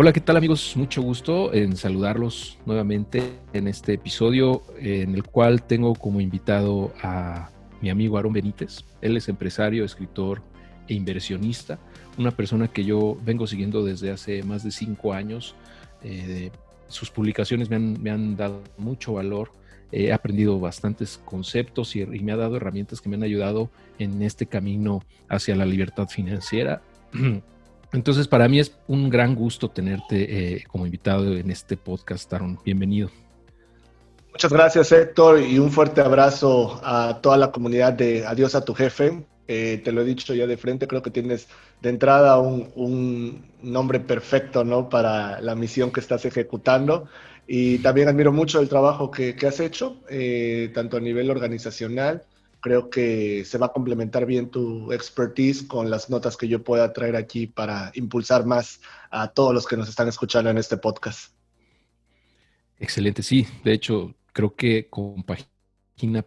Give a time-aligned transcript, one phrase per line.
[0.00, 0.76] Hola, ¿qué tal amigos?
[0.76, 3.20] Mucho gusto en saludarlos nuevamente
[3.52, 8.84] en este episodio en el cual tengo como invitado a mi amigo Aaron Benítez.
[9.00, 10.40] Él es empresario, escritor
[10.86, 11.80] e inversionista,
[12.16, 15.56] una persona que yo vengo siguiendo desde hace más de cinco años.
[16.04, 16.52] Eh,
[16.86, 19.50] sus publicaciones me han, dado mucho valor,
[19.90, 23.68] he aprendido bastantes conceptos y me ha dado herramientas que me han ayudado
[23.98, 26.82] en este camino hacia la libertad financiera.
[27.92, 32.58] Entonces, para mí es un gran gusto tenerte eh, como invitado en este podcast, Aaron.
[32.64, 33.10] Bienvenido.
[34.30, 38.74] Muchas gracias, Héctor, y un fuerte abrazo a toda la comunidad de Adiós a tu
[38.74, 39.24] jefe.
[39.48, 41.48] Eh, te lo he dicho ya de frente, creo que tienes
[41.80, 44.90] de entrada un, nombre perfecto ¿no?
[44.90, 47.08] para la misión que estás ejecutando.
[47.46, 52.22] Y también admiro mucho el trabajo que, has hecho, eh, tanto a nivel organizacional
[52.60, 56.92] creo que se va a complementar bien tu expertise con las notas que yo pueda
[56.92, 61.32] traer aquí para impulsar más a todos los que nos están escuchando en este podcast.
[62.78, 63.46] Excelente, sí.
[63.64, 65.57] De hecho, creo que compagina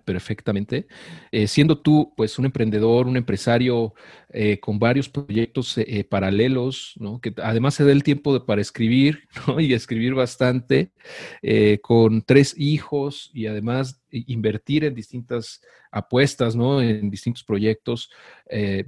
[0.05, 0.87] perfectamente.
[1.31, 3.93] Eh, siendo tú, pues, un emprendedor, un empresario
[4.29, 7.19] eh, con varios proyectos eh, paralelos, ¿no?
[7.19, 9.59] Que además se da el tiempo para escribir, ¿no?
[9.59, 10.91] Y escribir bastante,
[11.81, 15.61] con tres hijos y además invertir en distintas
[15.91, 16.81] apuestas, ¿no?
[16.81, 18.09] En distintos proyectos.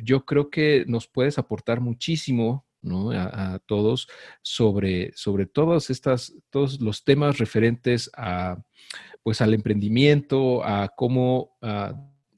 [0.02, 3.12] yo creo que nos puedes aportar muchísimo ¿no?
[3.12, 4.10] A, a, todos
[4.42, 8.58] sobre, sobre todas estas, todos los temas referentes a
[9.24, 11.58] pues al emprendimiento, a cómo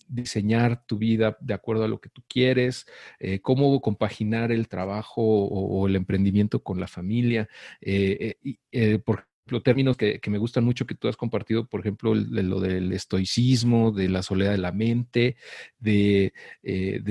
[0.07, 2.85] diseñar tu vida de acuerdo a lo que tú quieres,
[3.19, 7.47] eh, cómo compaginar el trabajo o, el emprendimiento con la familia.
[7.81, 8.35] Eh,
[8.72, 12.59] eh, por ejemplo, términos que, me gustan mucho que tú has compartido, por ejemplo, lo
[12.59, 15.38] del estoicismo, de la soledad de la mente,
[15.79, 16.34] de,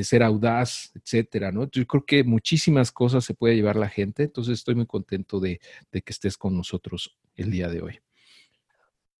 [0.02, 1.70] ser audaz, etcétera, ¿no?
[1.70, 5.60] Yo creo que muchísimas cosas se puede llevar la gente, entonces estoy muy contento de
[5.92, 8.00] que estés con nosotros el día de hoy.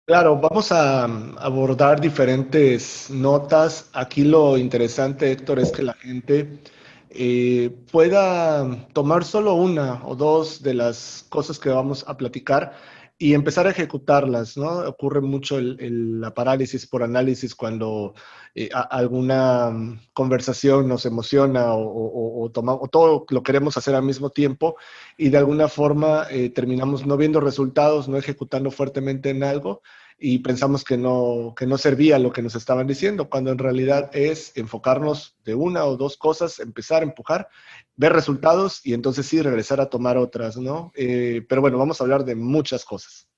[0.06, 3.88] Claro, vamos a abordar diferentes notas.
[3.94, 6.60] Aquí lo interesante, Héctor, es que la gente
[7.09, 12.75] eh, pueda tomar solo una o dos de las cosas que vamos a platicar
[13.16, 14.80] y empezar a ejecutarlas, ¿no?
[14.80, 18.14] Ocurre mucho la parálisis por análisis cuando
[18.54, 24.76] eh, alguna conversación nos emociona o, o, todo lo queremos hacer al mismo tiempo
[25.16, 29.82] y de alguna forma eh, terminamos no viendo resultados, no ejecutando fuertemente en algo
[30.26, 34.08] y pensamos que no, que no servía lo que nos estaban diciendo, cuando en realidad
[34.14, 37.46] es enfocarnos de una o dos cosas, empezar a empujar,
[37.94, 40.92] ver resultados y entonces sí regresar a tomar otras, ¿no?
[40.96, 43.28] Eh, pero bueno, vamos a hablar de muchas cosas.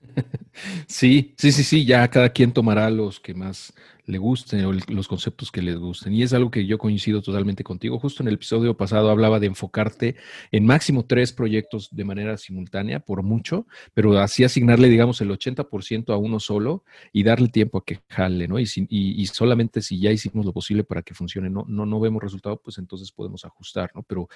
[0.86, 3.72] Sí, sí, sí, sí, ya cada quien tomará los que más
[4.08, 6.14] le gusten o los conceptos que les gusten.
[6.14, 7.98] Y es algo que yo coincido totalmente contigo.
[7.98, 10.16] Justo en el episodio pasado hablaba de enfocarte
[10.50, 16.14] en máximo tres proyectos de manera simultánea, por mucho, pero así asignarle, digamos, el 80%
[16.14, 18.58] a uno solo y darle tiempo a que jale, ¿no?
[18.58, 22.22] Y, y, solamente si ya hicimos lo posible para que funcione, no, no, no vemos
[22.22, 24.02] resultado, pues entonces podemos ajustar, ¿no?
[24.02, 24.28] Pero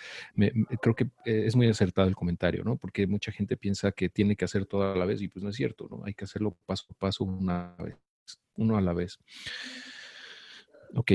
[0.82, 2.77] creo que eh, es muy acertado el comentario, ¿no?
[2.77, 5.49] Porque mucha gente piensa que tiene que hacer todo a la vez y pues no
[5.49, 6.03] es cierto, ¿no?
[6.05, 7.97] Hay que hacerlo paso a paso una vez
[8.56, 9.18] uno a la vez.
[10.94, 11.12] Ok,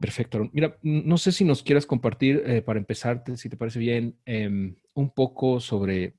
[0.00, 0.50] perfecto.
[0.52, 4.76] Mira, no sé si nos quieras compartir, eh, para empezar, si te parece bien, em,
[4.94, 6.16] un poco sobre,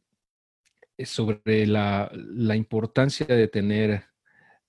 [0.97, 2.11] eh, sobre la,
[2.55, 4.05] importancia de tener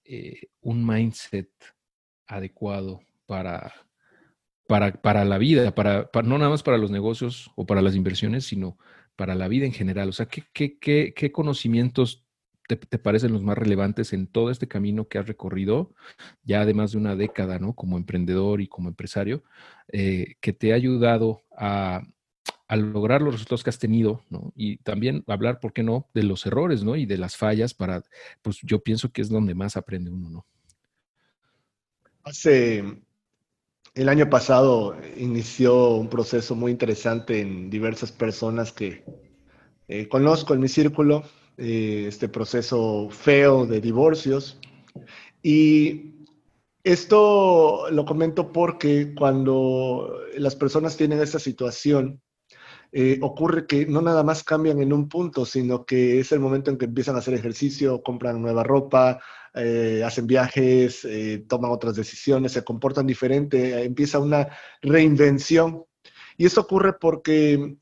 [0.04, 1.50] eh, un mindset
[2.26, 3.72] adecuado para,
[4.66, 8.78] para, la vida, para, no nada más para los negocios o para las inversiones, sino
[9.16, 10.08] para la vida en general.
[10.08, 12.23] O sea, ¿qué, qué, qué conocimientos
[12.66, 15.94] te, parecen los más relevantes en todo este camino que has recorrido,
[16.44, 17.74] ya además de una década, ¿no?
[17.74, 19.44] Como emprendedor y como empresario,
[19.88, 22.02] eh, que te ha ayudado a,
[22.70, 24.52] lograr los resultados que has tenido, ¿no?
[24.56, 26.96] Y también hablar, ¿por qué no?, de los errores, ¿no?
[26.96, 28.02] Y de las fallas para,
[28.42, 30.46] pues yo pienso que es donde más aprende uno, ¿no?
[32.24, 32.82] Hace,
[33.94, 39.04] el año pasado inició un proceso muy interesante en diversas personas que
[39.86, 41.22] eh, conozco en mi círculo,
[41.56, 44.58] eh, este proceso feo de divorcios.
[45.42, 46.14] Y
[46.82, 52.20] esto lo comento porque cuando las personas tienen esta situación,
[52.96, 56.70] eh, ocurre que no nada más cambian en un punto, sino que es el momento
[56.70, 59.20] en que empiezan a hacer ejercicio, compran nueva ropa,
[59.52, 64.48] eh, hacen viajes, eh, toman otras decisiones, se comportan diferente, empieza una
[64.80, 65.84] reinvención.
[66.36, 67.78] Y esto ocurre porque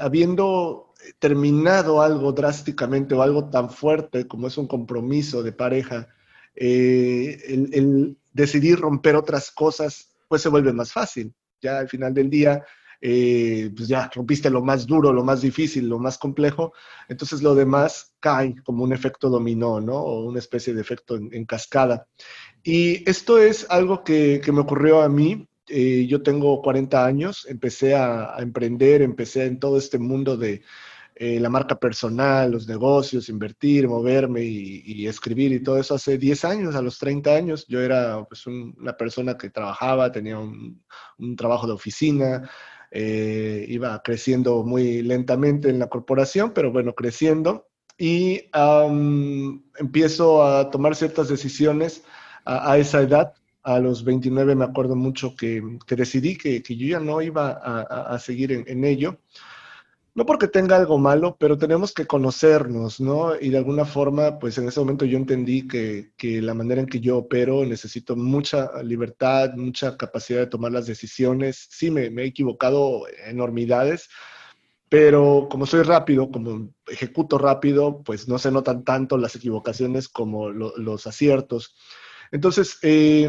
[0.00, 0.85] habiendo
[1.18, 6.08] terminado algo drásticamente o algo tan fuerte como es un compromiso de pareja,
[6.54, 11.32] el decidir romper otras cosas, pues se vuelve más fácil.
[11.60, 12.62] Ya al final del día,
[13.00, 16.72] eh, pues ya rompiste lo más duro, lo más difícil, lo más complejo,
[17.08, 19.96] entonces lo demás cae como un efecto dominó, ¿no?
[19.96, 22.06] O una especie de efecto en, cascada.
[22.62, 25.48] Y esto es algo que, me ocurrió a mí.
[25.68, 30.62] Eh, yo tengo 40 años, empecé a, emprender, empecé en todo este mundo de
[31.18, 36.44] eh, la marca personal, los negocios, invertir, moverme y, escribir y todo eso hace 10
[36.44, 37.66] años, a los 30 años.
[37.68, 40.84] Yo era pues, una persona que trabajaba, tenía un,
[41.16, 42.50] un trabajo de oficina,
[42.90, 47.66] eh, iba creciendo muy lentamente en la corporación, pero bueno, creciendo.
[47.96, 48.50] Y
[49.78, 52.04] empiezo a tomar ciertas decisiones
[52.44, 53.32] a, esa edad.
[53.62, 58.52] A los 29 me acuerdo mucho que, decidí que, yo ya no iba a, seguir
[58.52, 59.18] en ello
[60.16, 63.38] no porque tenga algo malo, pero tenemos que conocernos, ¿no?
[63.38, 66.10] Y de alguna forma, pues en ese momento yo entendí que,
[66.40, 71.68] la manera en que yo opero necesito mucha libertad, mucha capacidad de tomar las decisiones.
[71.70, 74.08] Sí, me, he equivocado enormidades,
[74.88, 80.48] pero como soy rápido, como ejecuto rápido, pues no se notan tanto las equivocaciones como
[80.48, 81.76] los aciertos.
[82.30, 83.28] Entonces, eh,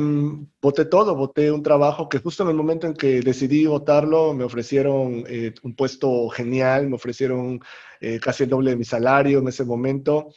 [0.62, 4.44] voté todo, voté un trabajo que justo en el momento en que decidí votarlo, me
[4.44, 7.60] ofrecieron eh, un puesto genial, me ofrecieron
[8.02, 10.30] eh, casi el doble de mi salario en ese momento,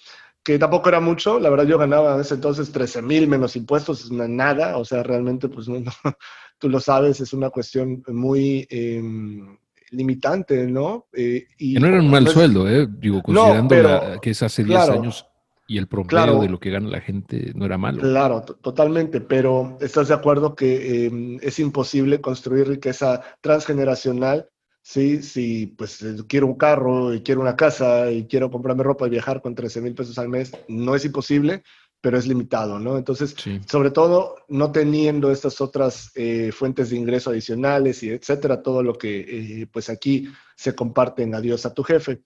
[0.42, 4.04] que tampoco era mucho, la verdad yo ganaba en ese entonces 13 mil menos impuestos,
[4.04, 5.82] es nada, o sea, realmente, pues no,
[6.58, 9.56] tú lo sabes, es una cuestión muy em,
[9.90, 11.08] limitante, ¿no?
[11.12, 12.86] y no era un mal sueldo, ¿eh?
[12.88, 15.29] Digo, considerando que es hace 10 años
[15.70, 18.00] y el promedio de lo que gana la gente no era malo.
[18.00, 24.48] Claro, totalmente, pero estás de acuerdo que em, es imposible construir riqueza transgeneracional,
[24.82, 25.22] ¿sí?
[25.22, 29.10] Si pues eh, quiero un carro y quiero una casa y quiero comprarme ropa y
[29.10, 31.62] viajar con 13 mil pesos al mes, no es imposible,
[32.00, 32.98] pero es limitado, ¿no?
[32.98, 38.82] Entonces, sobre todo no teniendo estas otras eh, fuentes de ingreso adicionales y etcétera, todo
[38.82, 40.26] lo que eh, pues aquí
[40.56, 42.22] se comparte en Adiós a tu jefe.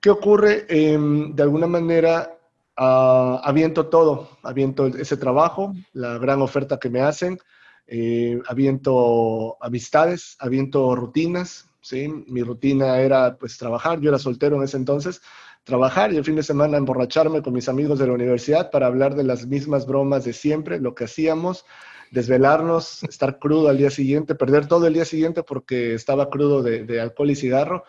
[0.00, 0.64] ¿Qué ocurre?
[0.68, 2.35] Em, de alguna manera
[2.78, 7.38] Uh, aviento todo, aviento ese trabajo, la gran oferta que me hacen,
[7.86, 12.08] eh, aviento amistades, aviento rutinas, ¿sí?
[12.26, 15.22] Mi rutina era pues trabajar, yo era soltero en ese entonces,
[15.64, 19.14] trabajar y el fin de semana emborracharme con mis amigos de la universidad para hablar
[19.14, 21.64] de las mismas bromas de siempre, lo que hacíamos,
[22.10, 26.84] desvelarnos, estar crudo al día siguiente, perder todo el día siguiente porque estaba crudo de,
[26.84, 27.84] de alcohol y cigarro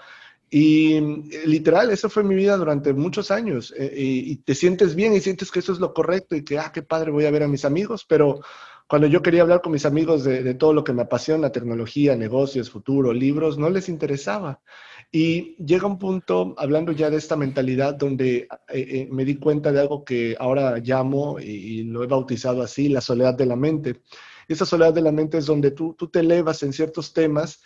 [0.49, 1.01] y eh,
[1.45, 3.73] literal, eso fue mi vida durante muchos años.
[3.77, 6.71] Eh, y, te sientes bien y sientes que eso es lo correcto y que, ah,
[6.73, 8.05] qué padre, voy a ver a mis amigos.
[8.07, 8.39] Pero
[8.87, 12.69] cuando yo quería hablar con mis amigos de, todo lo que me apasiona, tecnología, negocios,
[12.69, 14.61] futuro, libros, no les interesaba.
[15.11, 19.81] Y llega un punto, hablando ya de esta mentalidad, donde eh, me di cuenta de
[19.81, 24.01] algo que ahora llamo y, lo he bautizado así, la soledad de la mente.
[24.47, 27.59] Esa soledad de la mente es donde tú, tú te elevas en ciertos temas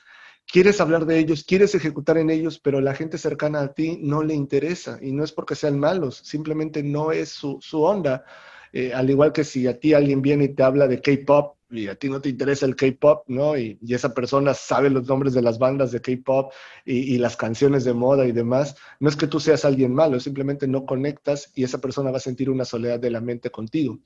[0.48, 4.24] quieres hablar de ellos, quieres ejecutar en ellos, pero la gente cercana a ti no
[4.24, 8.26] le interesa y no es porque sean malos, simplemente no es su, onda.
[8.74, 11.88] Eh, al igual que si a ti alguien viene y te habla de K-pop y
[11.88, 13.58] a ti no te interesa el K-pop, ¿no?
[13.58, 16.54] Y, esa persona sabe los nombres de las bandas de K-pop
[16.86, 20.20] y, y, las canciones de moda y demás, no es que tú seas alguien malo,
[20.20, 24.00] simplemente no conectas y esa persona va a sentir una soledad de la mente contigo.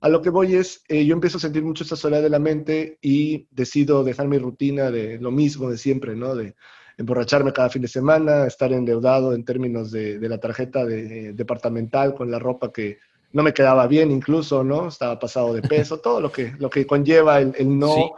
[0.00, 2.38] A lo que voy es, eh, yo empiezo a sentir mucho esta soledad de la
[2.38, 6.36] mente y decido dejar mi rutina de lo mismo de siempre, ¿no?
[6.36, 6.54] De
[6.96, 12.30] emborracharme cada fin de semana, estar endeudado en términos de, la tarjeta de, departamental con
[12.30, 12.98] la ropa que
[13.32, 14.88] no me quedaba bien incluso, ¿no?
[14.88, 18.12] Estaba pasado de peso, todo lo que, lo que conlleva el, no,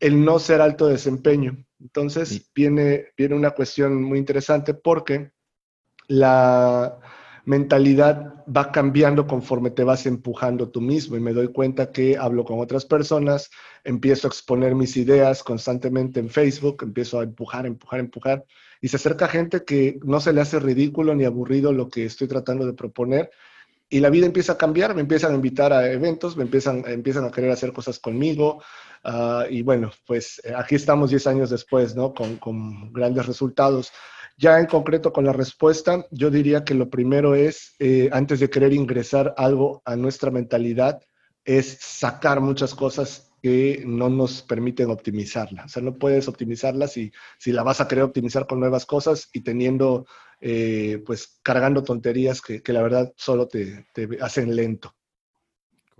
[0.00, 1.56] el no ser alto desempeño.
[1.78, 5.32] Entonces viene, viene una cuestión muy interesante porque
[6.08, 6.98] la
[7.44, 12.44] mentalidad va cambiando conforme te vas empujando tú mismo y me doy cuenta que hablo
[12.44, 13.50] con otras personas,
[13.84, 18.44] empiezo a exponer mis ideas constantemente en Facebook, empiezo a empujar, empujar, empujar
[18.80, 22.28] y se acerca gente que no se le hace ridículo ni aburrido lo que estoy
[22.28, 23.30] tratando de proponer
[23.92, 27.26] y la vida empieza a cambiar, me empiezan a invitar a eventos, me empiezan, empiezan
[27.26, 28.62] a querer hacer cosas conmigo
[29.04, 32.14] ah, y bueno, pues eh, aquí estamos 10 años después, ¿no?
[32.14, 33.92] Con, con grandes resultados.
[34.36, 38.50] Ya en concreto con la respuesta, yo diría que lo primero es, eh, antes de
[38.50, 41.00] querer ingresar algo a nuestra mentalidad,
[41.44, 45.64] es sacar muchas cosas que no nos permiten optimizarla.
[45.64, 49.28] O sea, no puedes optimizarla si, si la vas a querer optimizar con nuevas cosas
[49.32, 50.06] y teniendo,
[50.40, 54.94] eh, pues, cargando tonterías que, que la verdad solo te, te, hacen lento.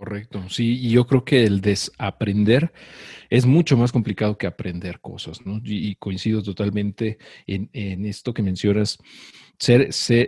[0.03, 2.73] Correcto, sí, y yo creo que el desaprender
[3.29, 5.61] es mucho más complicado que aprender cosas, ¿no?
[5.63, 7.69] Y, coincido totalmente en,
[8.05, 8.97] esto que mencionas.
[9.57, 10.27] Ser, ser,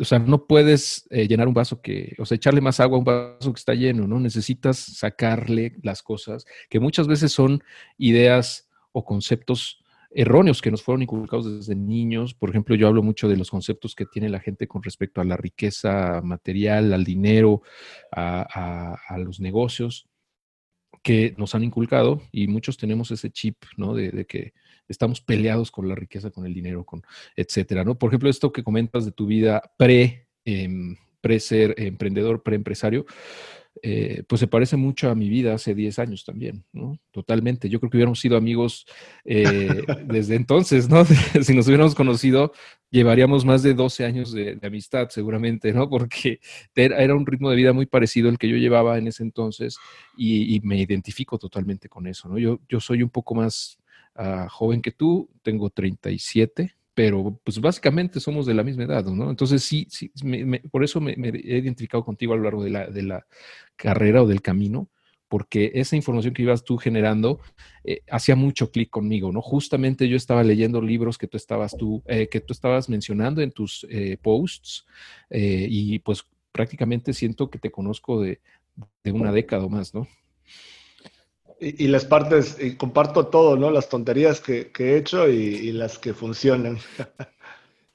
[0.00, 2.98] o sea, no puedes eh, llenar un vaso que, o sea, echarle más agua a
[2.98, 4.18] un vaso que está lleno, ¿no?
[4.18, 7.62] Necesitas sacarle las cosas que muchas veces son
[7.98, 9.84] ideas o conceptos
[10.16, 12.32] erróneos que nos fueron inculcados desde niños.
[12.32, 15.24] Por ejemplo, yo hablo mucho de los conceptos que tiene la gente con respecto a
[15.24, 17.60] la riqueza material, al dinero,
[18.10, 20.08] a, los negocios
[21.02, 23.94] que nos han inculcado y muchos tenemos ese chip, ¿no?
[23.94, 24.54] De, que
[24.88, 27.02] estamos peleados con la riqueza, con el dinero, con
[27.36, 27.98] etcétera, ¿no?
[27.98, 33.04] Por ejemplo, esto que comentas de tu vida pre, em, pre ser emprendedor, pre empresario,
[33.82, 36.98] eh, pues se parece mucho a mi vida hace 10 años también, ¿no?
[37.10, 37.68] Totalmente.
[37.68, 38.86] Yo creo que hubiéramos sido amigos
[39.24, 41.04] eh, desde entonces, ¿no?
[41.42, 42.52] si nos hubiéramos conocido,
[42.90, 45.88] llevaríamos más de 12 años de, amistad seguramente, ¿no?
[45.88, 46.40] Porque
[46.74, 49.78] era un ritmo de vida muy parecido al que yo llevaba en ese entonces
[50.16, 52.38] y, me identifico totalmente con eso, ¿no?
[52.38, 53.78] Yo, yo soy un poco más
[54.16, 59.28] uh, joven que tú, tengo 37 pero pues básicamente somos de la misma edad, ¿no?
[59.28, 60.10] Entonces sí, sí
[60.70, 63.26] por eso me, he identificado contigo a lo largo de la, de la,
[63.76, 64.88] carrera o del camino,
[65.28, 67.38] porque esa información que ibas tú generando
[67.84, 69.42] eh, hacía mucho clic conmigo, ¿no?
[69.42, 73.50] Justamente yo estaba leyendo libros que tú estabas tú, eh, que tú estabas mencionando en
[73.50, 74.86] tus eh, posts
[75.28, 78.40] y pues prácticamente siento que te conozco de,
[79.04, 80.08] de una década o más, ¿no?
[81.58, 83.70] Y, las partes, y comparto todo, ¿no?
[83.70, 86.78] Las tonterías que, he hecho y, las que funcionan.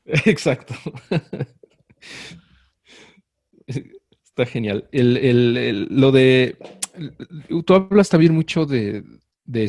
[0.05, 0.73] Exacto.
[3.67, 4.87] Está genial.
[4.91, 6.57] lo de,
[7.65, 9.03] tú hablas también mucho de,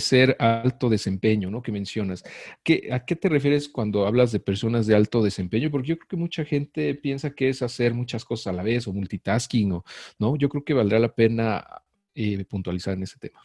[0.00, 1.60] ser alto desempeño, ¿no?
[1.60, 2.24] Que mencionas.
[2.62, 5.70] ¿Qué, ¿A qué te refieres cuando hablas de personas de alto desempeño?
[5.70, 8.86] Porque yo creo que mucha gente piensa que es hacer muchas cosas a la vez
[8.86, 9.84] o multitasking, o,
[10.18, 10.36] ¿no?
[10.36, 11.66] Yo creo que valdrá la pena
[12.14, 13.40] eh, puntualizar en ese tema.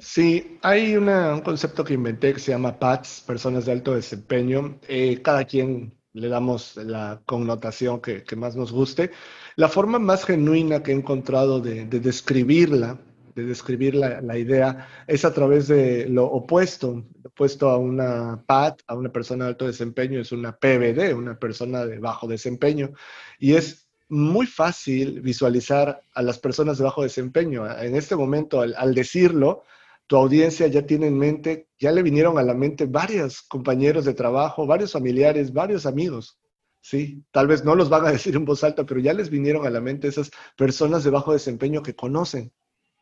[0.00, 4.78] Sí, hay un concepto que inventé que se llama PATS, personas de alto desempeño.
[4.86, 9.10] Eh, cada quien le damos la connotación que, más nos guste.
[9.56, 12.98] La forma más genuina que he encontrado de, describirla,
[13.34, 17.04] de describir la, idea, es a través de lo opuesto.
[17.24, 21.86] Opuesto a una PAT, a una persona de alto desempeño, es una PBD, una persona
[21.86, 22.90] de bajo desempeño.
[23.38, 27.66] Y es muy fácil visualizar a las personas de bajo desempeño.
[27.80, 29.64] En este momento, al decirlo,
[30.08, 34.14] tu audiencia ya tiene en mente, ya le vinieron a la mente varios compañeros de
[34.14, 36.40] trabajo, varios familiares, varios amigos.
[36.80, 39.66] Sí, tal vez no los van a decir en voz alta, pero ya les vinieron
[39.66, 42.50] a la mente esas personas de bajo desempeño que conocen.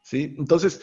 [0.03, 0.83] Sí, entonces,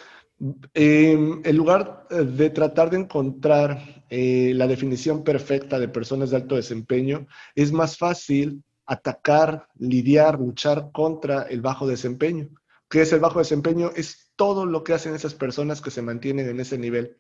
[0.73, 6.37] em, en lugar eh, de tratar de encontrar eh, la definición perfecta de personas de
[6.37, 12.49] alto desempeño, es más fácil atacar, lidiar, luchar contra el bajo desempeño.
[12.89, 13.91] ¿Qué es el bajo desempeño?
[13.95, 17.17] Es todo lo que hacen esas personas que se mantienen en ese nivel.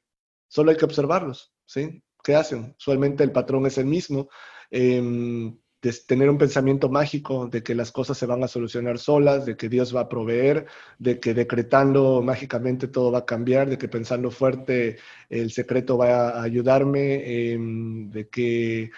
[0.47, 2.03] Solo hay que observarlos, ¿sí?
[2.23, 2.75] ¿Qué hacen?
[2.77, 4.29] Usualmente el patrón es el mismo.
[4.71, 5.57] Em,
[6.07, 9.67] tener un pensamiento mágico de que las cosas se van a solucionar solas, de que
[9.67, 10.65] Dios va a proveer,
[10.97, 14.97] de que decretando mágicamente todo va a cambiar, de que pensando fuerte
[15.29, 18.91] el secreto va a ayudarme, em, de que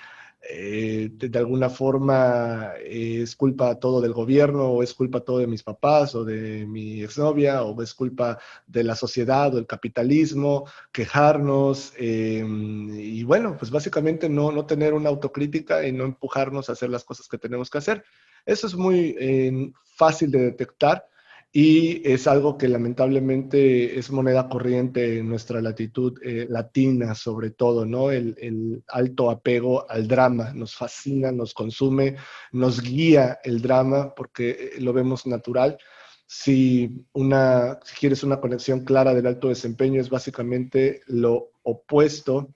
[0.50, 5.48] eh, de, alguna forma eh, es culpa todo del gobierno o es culpa todo de
[5.48, 8.38] mis papás o de mi exnovia o es culpa
[8.68, 14.94] de la sociedad o el capitalismo, quejarnos em, y bueno, pues básicamente no, no tener
[14.94, 18.04] una autocrítica y no empujarnos a hacer las cosas que tenemos que hacer.
[18.46, 21.08] Eso es muy eh, fácil de detectar
[21.58, 27.86] y es algo que lamentablemente es moneda corriente en nuestra latitud eh, latina, sobre todo,
[27.86, 28.12] ¿no?
[28.12, 32.18] El, alto apego al drama, nos fascina, nos consume,
[32.52, 35.78] nos guía el drama porque eh, lo vemos natural.
[36.28, 42.54] Si, una, si quieres una conexión clara del alto desempeño, es básicamente lo opuesto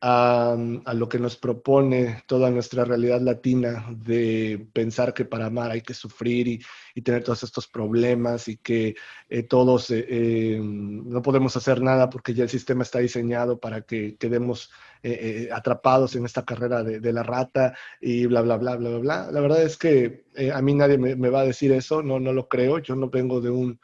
[0.00, 0.56] a,
[0.94, 5.94] lo que nos propone toda nuestra realidad latina de pensar que para amar hay que
[5.94, 6.48] sufrir
[6.94, 8.94] y, tener todos estos problemas y que
[9.28, 13.82] eh, todos eh, eh, no podemos hacer nada porque ya el sistema está diseñado para
[13.82, 14.70] que quedemos
[15.52, 19.30] atrapados en esta carrera de, la rata y bla, bla, bla, bla, bla, bla.
[19.30, 22.32] La verdad es que a mí nadie me, me, va a decir eso, no, no
[22.32, 23.78] lo creo, yo no vengo de un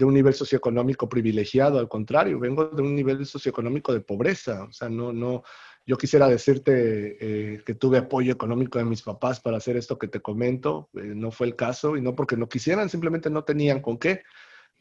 [0.00, 4.64] de un nivel socioeconómico privilegiado, al contrario, vengo de un nivel socioeconómico de pobreza.
[4.64, 5.42] O sea, no, no,
[5.86, 10.08] yo quisiera decirte eh, que tuve apoyo económico de mis papás para hacer esto que
[10.08, 10.88] te comento.
[10.94, 14.22] Eh, no fue el caso y no porque no quisieran, simplemente no tenían con qué.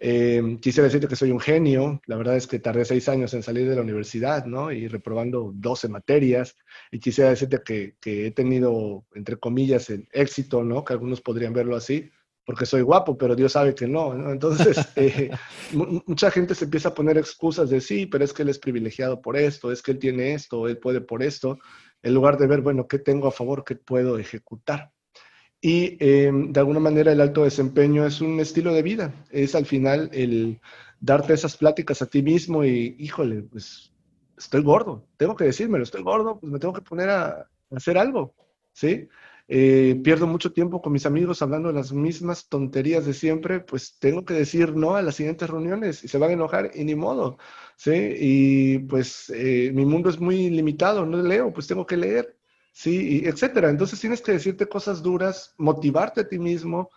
[0.01, 2.01] Eh, quisiera decirte que soy un genio.
[2.05, 4.71] La verdad es que tardé seis años en salir de la universidad, ¿no?
[4.71, 6.55] Y reprobando 12 materias.
[6.93, 10.85] Y quisiera decirte que, que he tenido, entre comillas, el éxito, ¿no?
[10.85, 12.09] Que algunos podrían verlo así,
[12.49, 14.31] porque soy guapo, pero Dios sabe que no, ¿no?
[14.31, 15.29] Entonces, eh,
[15.71, 19.21] mucha gente se empieza a poner excusas de sí, pero es que él es privilegiado
[19.21, 21.59] por esto, es que él tiene esto, él puede por esto,
[22.01, 23.63] en lugar de ver, bueno, ¿qué tengo a favor?
[23.63, 24.91] ¿Qué puedo ejecutar?
[25.61, 29.67] Y em, de alguna manera el alto desempeño es un estilo de vida, es al
[29.67, 30.59] final el
[30.99, 33.93] darte esas pláticas a ti mismo y, híjole, pues
[34.35, 38.33] estoy gordo, tengo que decírmelo, estoy gordo, pues me tengo que poner a, hacer algo,
[38.73, 39.07] ¿sí?
[39.51, 43.97] Eh, pierdo mucho tiempo con mis amigos hablando de las mismas tonterías de siempre, pues
[43.99, 46.93] tengo que decir no a las siguientes reuniones y se van a enojar y ni
[46.95, 47.39] modo,
[47.75, 47.91] ¿sí?
[48.19, 52.39] Y pues eh, mi mundo es muy limitado, no leo, pues tengo que leer
[52.79, 53.69] Sí, etcétera.
[53.69, 56.89] Entonces tienes que decirte cosas duras, motivarte a ti mismo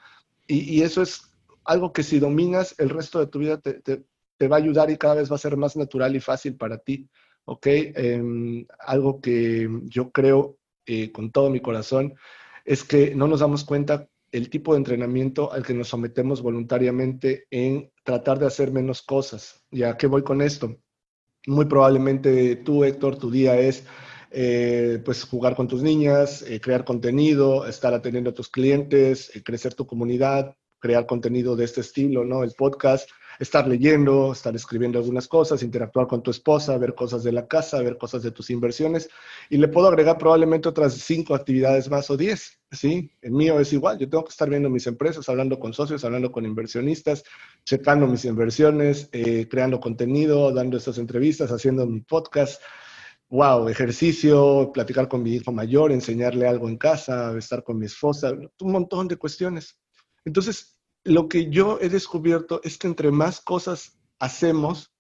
[0.47, 1.23] y, eso es
[1.64, 5.16] algo que si dominas el resto de tu vida te, va a ayudar y cada
[5.16, 7.09] vez va a ser más natural y fácil para ti.
[7.47, 7.66] ¿Ok?
[7.66, 10.56] Em, algo que yo creo
[10.87, 12.14] eh, con todo mi corazón
[12.64, 17.47] es que no nos damos cuenta el tipo de entrenamiento al que nos sometemos voluntariamente
[17.50, 19.62] en tratar de hacer menos cosas.
[19.71, 20.78] ¿Ya qué voy con esto?
[21.47, 23.85] Muy probablemente tú, Héctor, tu día es
[24.31, 29.42] eh, pues jugar con tus niñas, eh, crear contenido, estar atendiendo a tus clientes, eh,
[29.42, 32.42] crecer tu comunidad, crear contenido de este estilo, ¿no?
[32.42, 37.32] El podcast, estar leyendo, estar escribiendo algunas cosas, interactuar con tu esposa, ver cosas de
[37.32, 39.08] la casa, ver cosas de tus inversiones.
[39.50, 43.10] Y le puedo agregar probablemente otras cinco actividades más o diez, ¿sí?
[43.20, 46.30] El mío es igual, yo tengo que estar viendo mis empresas, hablando con socios, hablando
[46.30, 47.24] con inversionistas,
[47.64, 49.10] checando mis inversiones,
[49.50, 52.60] creando contenido, dando estas entrevistas, haciendo mi podcast,
[53.28, 58.32] wow, ejercicio, platicar con mi hijo mayor, enseñarle algo en casa, estar con mi esposa,
[58.60, 59.78] un montón de cuestiones.
[60.24, 64.92] Entonces, lo que yo he descubierto es que entre más cosas hacemos,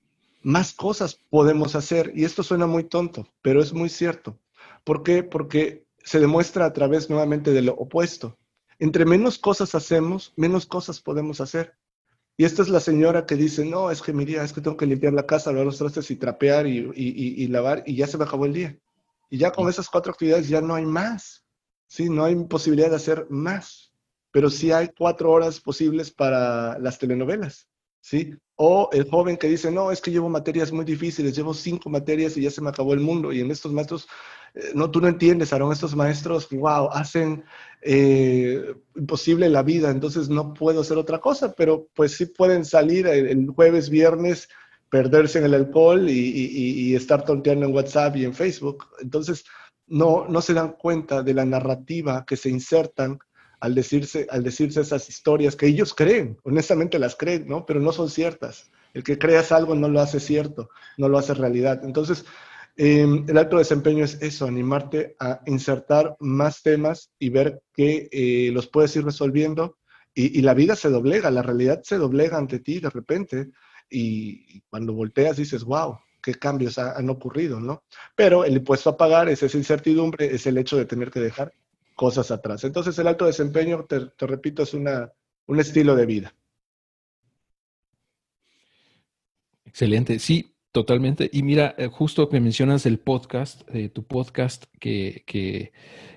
[0.42, 2.12] más cosas podemos hacer.
[2.14, 4.38] Y esto suena muy tonto, pero es muy cierto.
[4.84, 5.22] ¿Por qué?
[5.22, 8.38] Porque se demuestra a través nuevamente de lo opuesto.
[8.78, 11.76] Entre menos cosas hacemos, menos cosas podemos hacer.
[12.36, 14.76] Y esta es la señora que dice, no, es que mi día, es que tengo
[14.76, 18.24] que limpiar la casa, lavar los trastes y trapear y, lavar y ya se me
[18.24, 18.78] acabó el día.
[19.30, 21.44] Y ya con esas cuatro actividades ya no hay más,
[21.86, 22.08] ¿sí?
[22.08, 23.91] No hay posibilidad de hacer más,
[24.32, 27.68] pero sí hay cuatro horas posibles para las telenovelas,
[28.00, 28.34] ¿sí?
[28.56, 32.36] O el joven que dice, no, es que llevo materias muy difíciles, llevo cinco materias
[32.36, 33.30] y ya se me acabó el mundo.
[33.32, 34.08] Y en estos maestros,
[34.54, 37.44] eh, no, tú no entiendes, Aaron, estos maestros, wow, hacen
[37.82, 43.06] eh, imposible la vida, entonces no puedo hacer otra cosa, pero pues sí pueden salir
[43.06, 44.48] el, jueves, viernes,
[44.88, 48.86] perderse en el alcohol y, estar tonteando en WhatsApp y en Facebook.
[49.00, 49.44] Entonces,
[49.86, 53.18] no, no se dan cuenta de la narrativa que se insertan
[53.62, 57.64] al decirse, al decirse esas historias que ellos creen, honestamente las creen, ¿no?
[57.64, 58.72] Pero no son ciertas.
[58.92, 61.80] El que creas algo no lo hace cierto, no lo hace realidad.
[61.84, 62.24] Entonces,
[62.76, 68.50] em, el alto desempeño es eso, animarte a insertar más temas y ver que eh,
[68.52, 69.78] los puedes ir resolviendo
[70.12, 73.50] y, la vida se doblega, la realidad se doblega ante ti de repente
[73.88, 77.84] y, cuando volteas dices, wow, qué cambios han ocurrido, ¿no?
[78.16, 81.52] Pero el impuesto a pagar es esa incertidumbre, es el hecho de tener que dejar
[81.94, 82.64] cosas atrás.
[82.64, 85.12] Entonces el alto desempeño, te, repito, es una,
[85.46, 86.34] un estilo de vida.
[89.64, 91.30] Excelente, sí, totalmente.
[91.32, 95.72] Y mira, eh, justo que mencionas el podcast, eh, tu podcast que, que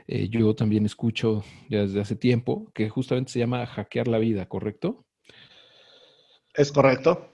[0.08, 5.06] eh, yo también escucho desde hace tiempo, que justamente se llama Hackear la Vida, ¿correcto?
[6.54, 7.32] Es correcto.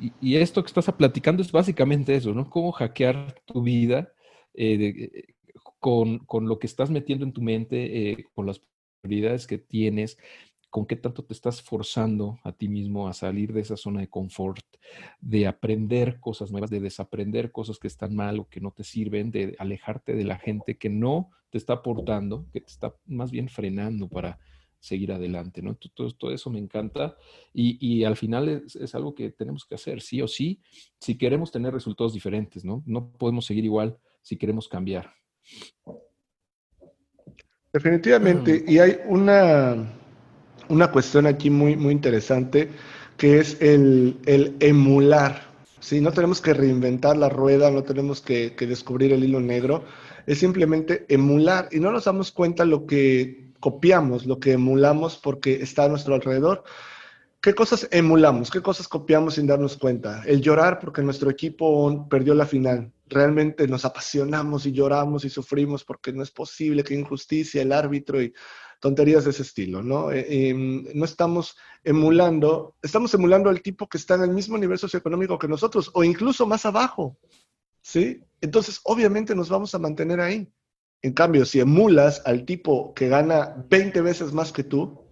[0.00, 2.48] Y, y esto que estás platicando es básicamente eso, ¿no?
[2.48, 4.12] Cómo hackear tu vida,
[4.54, 5.34] de,
[5.80, 8.62] con, lo que estás metiendo en tu mente, eh, con las
[9.00, 10.18] prioridades que tienes,
[10.68, 14.08] con qué tanto te estás forzando a ti mismo a salir de esa zona de
[14.08, 14.64] confort,
[15.20, 19.32] de aprender cosas nuevas, de desaprender cosas que están mal o que no te sirven,
[19.32, 23.48] de alejarte de la gente que no te está aportando, que te está más bien
[23.48, 24.38] frenando para
[24.78, 25.76] seguir adelante, ¿no?
[25.76, 27.16] Todo, eso me encanta
[27.52, 30.60] y, al final es, es, algo que tenemos que hacer, sí o sí,
[30.98, 32.82] si queremos tener resultados diferentes, ¿no?
[32.86, 35.19] No podemos seguir igual si queremos cambiar.
[37.72, 39.76] Definitivamente, y hay una,
[40.68, 42.68] una cuestión aquí muy, muy interesante
[43.16, 44.18] que es el,
[44.60, 45.42] emular.
[45.78, 46.00] ¿sí?
[46.00, 49.84] No tenemos que reinventar la rueda, no tenemos que, descubrir el hilo negro,
[50.26, 55.62] es simplemente emular y no nos damos cuenta lo que copiamos, lo que emulamos porque
[55.62, 56.64] está a nuestro alrededor.
[57.40, 58.50] ¿Qué cosas emulamos?
[58.50, 60.22] ¿Qué cosas copiamos sin darnos cuenta?
[60.26, 65.84] El llorar porque nuestro equipo perdió la final realmente nos apasionamos y lloramos y sufrimos
[65.84, 68.32] porque no es posible, que injusticia, el árbitro y
[68.80, 70.10] tonterías de ese estilo, ¿no?
[70.10, 74.78] Eh, em, no estamos emulando, estamos emulando al tipo que está en el mismo nivel
[74.78, 77.18] socioeconómico que nosotros o incluso más abajo,
[77.82, 78.22] ¿sí?
[78.40, 80.50] Entonces, obviamente nos vamos a mantener ahí.
[81.02, 85.02] En cambio, si emulas al tipo que gana 20 veces más que tú,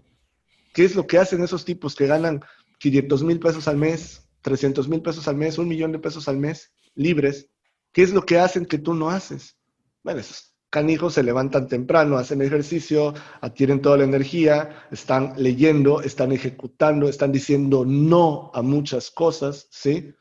[0.73, 2.41] ¿qué es lo que hacen esos tipos que ganan
[2.79, 6.39] 500 mil pesos al mes, 300 mil pesos al mes, un millón de pesos al
[6.39, 7.51] mes, libres?
[7.99, 9.57] ¿Qué es lo que hacen que tú no haces?
[10.05, 16.31] Bueno, esos canijos se levantan temprano, hacen ejercicio, adquieren toda la energía, están leyendo, están
[16.31, 20.15] ejecutando, están diciendo no a muchas cosas, ¿sí?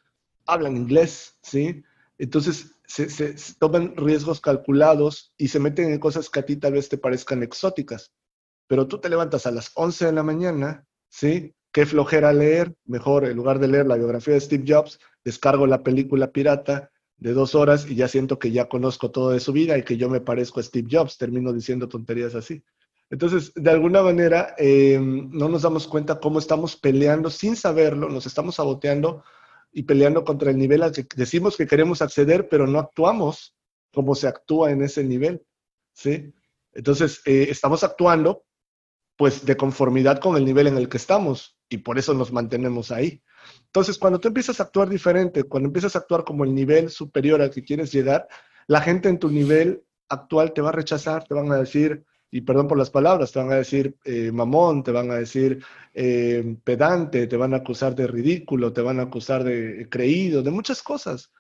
[0.48, 1.84] Hablan inglés, ¿sí?
[2.18, 6.90] Entonces se, toman riesgos calculados y se meten en cosas que a ti tal vez
[6.90, 8.12] te parezcan exóticas.
[8.66, 11.54] Pero tú te levantas a las 11 de la mañana, ¿sí?
[11.72, 15.84] Qué flojera leer, mejor en lugar de leer la biografía de Steve Jobs, descargo la
[15.84, 19.78] película pirata, de dos horas y ya siento que ya conozco todo de su vida
[19.78, 22.64] y que yo me parezco a Steve Jobs, termino diciendo tonterías así.
[23.10, 28.26] Entonces, de alguna manera, em, no nos damos cuenta cómo estamos peleando sin saberlo, nos
[28.26, 29.24] estamos saboteando
[29.72, 33.56] y peleando contra el nivel al que decimos que queremos acceder, pero no actuamos
[33.94, 35.46] como se actúa en ese nivel,
[35.94, 36.34] ¿sí?
[36.74, 38.46] Entonces, eh, estamos actuando,
[39.16, 42.92] pues, de conformidad con el nivel en el que estamos y por eso nos mantenemos
[42.92, 43.24] ahí.
[43.66, 47.42] Entonces, cuando tú empiezas a actuar diferente, cuando empiezas a actuar como el nivel superior
[47.42, 48.28] al que quieres llegar,
[48.68, 52.42] la gente en tu nivel actual te va a rechazar, te van a decir, y
[52.42, 56.58] perdón por las palabras, te van a decir eh, mamón, te van a decir eh,
[56.64, 60.82] pedante, te van a acusar de ridículo, te van a acusar de creído, de muchas
[60.82, 61.32] cosas.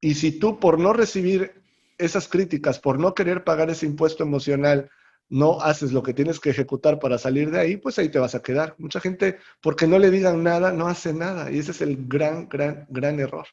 [0.00, 1.62] Y si tú por no recibir
[1.98, 4.90] esas críticas, por no querer pagar ese impuesto emocional,
[5.32, 8.34] no haces lo que tienes que ejecutar para salir de ahí, pues ahí te vas
[8.34, 8.74] a quedar.
[8.76, 11.50] Mucha gente, porque no le digan nada, no hace nada.
[11.50, 13.46] Y ese es el gran, gran, gran error.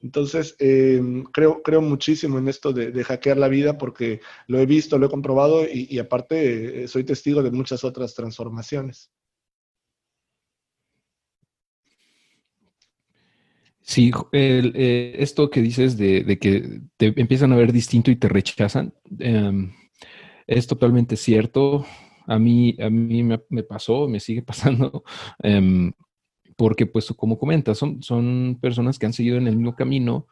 [0.00, 4.96] Entonces, em, creo, creo muchísimo en esto de, hackear la vida porque lo he visto,
[4.96, 9.10] lo he comprobado y, aparte eh, soy testigo de muchas otras transformaciones.
[13.82, 18.94] Sí, eh, esto que dices de, que te empiezan a ver distinto y te rechazan,
[19.18, 19.72] em,
[20.48, 21.86] es totalmente cierto.
[22.26, 25.04] A mí, a mí me, pasó, me sigue pasando,
[25.42, 25.92] em,
[26.56, 30.26] porque pues como comentas, son, son personas que han seguido en el mismo camino,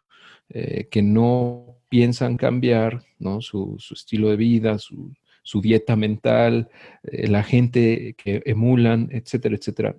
[0.48, 3.40] eh, que no piensan cambiar ¿no?
[3.40, 5.14] Su, estilo de vida, su,
[5.62, 6.68] dieta mental,
[7.04, 9.96] eh, la gente que emulan, etcétera, etcétera.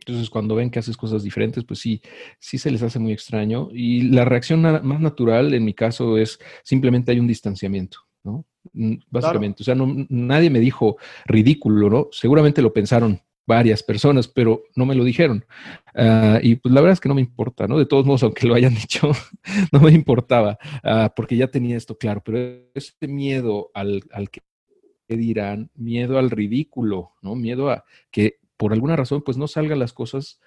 [0.00, 2.02] Entonces, cuando ven que haces cosas diferentes, pues sí,
[2.38, 3.68] sí se les hace muy extraño.
[3.72, 8.44] Y la reacción más natural, en mi caso, es simplemente hay un distanciamiento, ¿no?
[8.72, 9.62] Mm, básicamente.
[9.62, 10.96] O sea, nadie me dijo
[11.26, 12.08] ridículo, ¿no?
[12.12, 15.44] Seguramente lo pensaron varias personas, pero no me lo dijeron.
[15.94, 17.78] Ah, y pues la verdad es que no me importa, ¿no?
[17.78, 19.10] De todos modos, aunque lo hayan dicho,
[19.72, 22.38] no me importaba, ah, porque ya tenía esto claro, pero
[22.74, 24.42] este miedo al, al que
[25.08, 27.34] dirán, miedo al ridículo, ¿no?
[27.34, 30.40] Miedo a que por alguna razón pues no salgan las cosas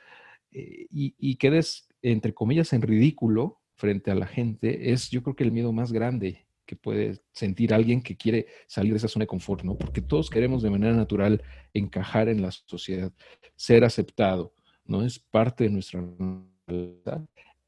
[0.52, 5.36] eh, y, y quedes, entre comillas, en ridículo frente a la gente, es yo creo
[5.36, 9.24] que el miedo más grande que puede sentir alguien que quiere salir de esa zona
[9.24, 9.78] de confort, ¿no?
[9.78, 13.12] Porque todos queremos de manera natural encajar en la sociedad,
[13.56, 14.54] ser aceptado,
[14.86, 15.04] ¿no?
[15.04, 16.04] Es parte de nuestra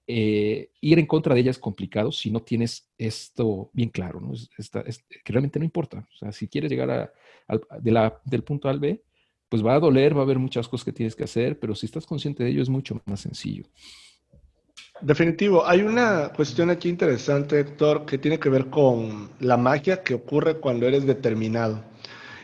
[0.10, 4.34] eh, ir en contra de ella es complicado si no tienes esto bien claro, ¿no?
[4.34, 6.08] Es, que realmente no importa.
[6.14, 7.12] O sea, si quieres llegar a,
[7.80, 9.04] de la, del punto A al B,
[9.50, 11.86] pues va a doler, va a haber muchas cosas que tienes que hacer, pero si
[11.86, 13.66] estás consciente de ello es mucho más sencillo.
[15.02, 15.66] Definitivo.
[15.66, 20.60] Hay una cuestión aquí interesante, Héctor, que tiene que ver con la magia que ocurre
[20.60, 21.84] cuando eres determinado.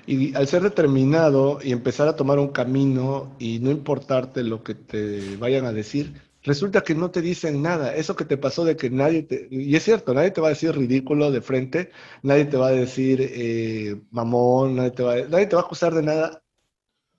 [0.05, 4.75] Y al ser determinado y empezar a tomar un camino y no importarte lo que
[4.75, 7.95] te vayan a decir, resulta que no te dicen nada.
[7.95, 9.47] Eso que te pasó de que nadie te...
[9.49, 12.71] Y es cierto, nadie te va a decir ridículo de frente, nadie te va a
[12.71, 16.43] decir eh, mamón, nadie te, va, nadie te va a acusar de nada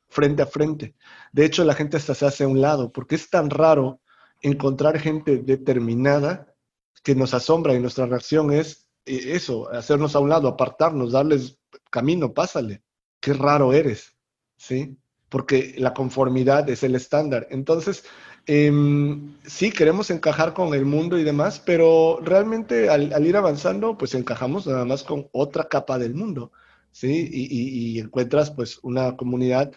[0.09, 0.95] frente a frente.
[1.33, 4.01] De hecho, la gente hasta se hace a un lado, porque es tan raro
[4.45, 6.55] encontrar gente determinada
[7.03, 11.59] que nos asombra y nuestra reacción es eh, eso, hacernos a un lado, apartarnos, darles
[11.91, 12.83] camino, pásale.
[13.21, 14.15] Qué raro eres,
[14.57, 14.99] ¿sí?
[15.31, 17.47] Porque la conformidad es el estándar.
[17.51, 18.05] Entonces,
[18.47, 24.15] em, sí, queremos encajar con el mundo y demás, pero realmente al, ir avanzando, pues
[24.15, 26.53] encajamos nada más con otra capa del mundo,
[26.93, 27.29] ¿sí?
[27.33, 29.73] Y, encuentras pues una comunidad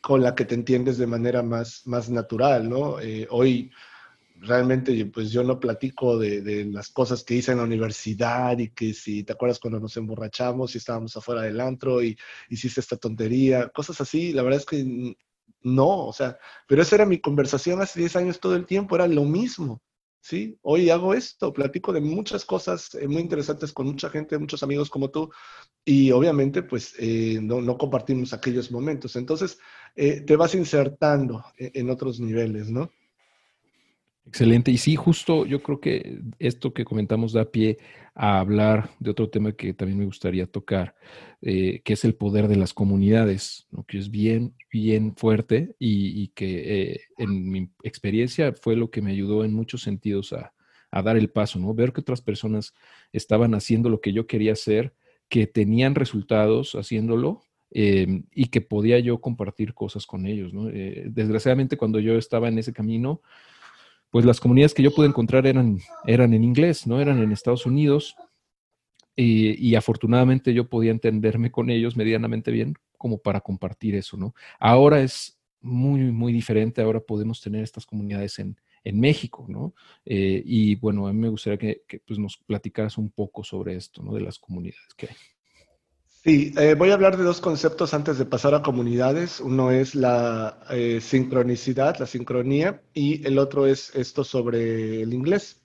[0.00, 3.00] con la que te entiendes de manera más, más natural, ¿no?
[3.00, 3.70] Eh, hoy
[4.40, 8.94] realmente pues yo no platico de, las cosas que hice en la universidad y que
[8.94, 12.16] si te acuerdas cuando nos emborrachamos y estábamos afuera del antro y
[12.48, 15.16] hiciste esta tontería, cosas así, la verdad es que
[15.62, 19.08] no, o sea, pero esa era mi conversación hace 10 años todo el tiempo, era
[19.08, 19.82] lo mismo,
[20.20, 20.58] ¿sí?
[20.62, 24.90] Hoy hago esto, platico de muchas cosas eh, muy interesantes con mucha gente, muchos amigos
[24.90, 25.30] como tú,
[25.84, 29.16] y obviamente pues eh, no, compartimos aquellos momentos.
[29.16, 29.58] Entonces,
[29.96, 32.90] eh, te vas insertando en otros niveles, ¿no?
[34.28, 34.70] Excelente.
[34.70, 37.78] Y sí, justo yo creo que esto que comentamos da pie
[38.14, 40.94] a hablar de otro tema que también me gustaría tocar,
[41.40, 47.50] que es el poder de las comunidades, que es bien, bien fuerte y, que en
[47.50, 50.52] mi experiencia fue lo que me ayudó en muchos sentidos a,
[50.90, 51.72] a, dar el paso, ¿no?
[51.72, 52.74] Ver que otras personas
[53.12, 54.92] estaban haciendo lo que yo quería hacer
[55.28, 60.52] que tenían resultados haciéndolo em, y que podía yo compartir cosas con ellos.
[60.72, 63.22] Eh, desgraciadamente, cuando yo estaba en ese camino,
[64.10, 67.00] pues las comunidades que yo pude encontrar eran, eran en inglés, ¿no?
[67.00, 68.16] Eran en Estados Unidos.
[69.20, 74.32] Y, afortunadamente yo podía entenderme con ellos medianamente bien como para compartir eso, ¿no?
[74.60, 76.82] Ahora es muy, muy diferente.
[76.82, 79.74] Ahora podemos tener estas comunidades en, en México, ¿no?
[80.04, 84.02] Eh, y bueno, a mí me gustaría que, pues, nos platicaras un poco sobre esto,
[84.02, 84.14] ¿no?
[84.14, 85.16] De las comunidades que hay.
[86.24, 89.40] Sí, eh, voy a hablar de dos conceptos antes de pasar a comunidades.
[89.40, 95.62] Uno es la eh, sincronicidad, la sincronía, y el otro es esto sobre el inglés.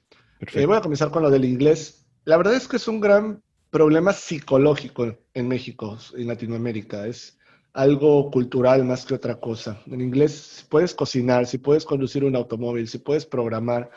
[0.53, 2.05] voy a comenzar con lo del inglés.
[2.25, 7.07] La verdad es que es un gran problema psicológico en México, en Latinoamérica.
[7.07, 7.37] Es,
[7.73, 9.81] algo cultural más que otra cosa.
[9.87, 13.89] En inglés, si puedes cocinar, si puedes conducir un automóvil, si puedes programar,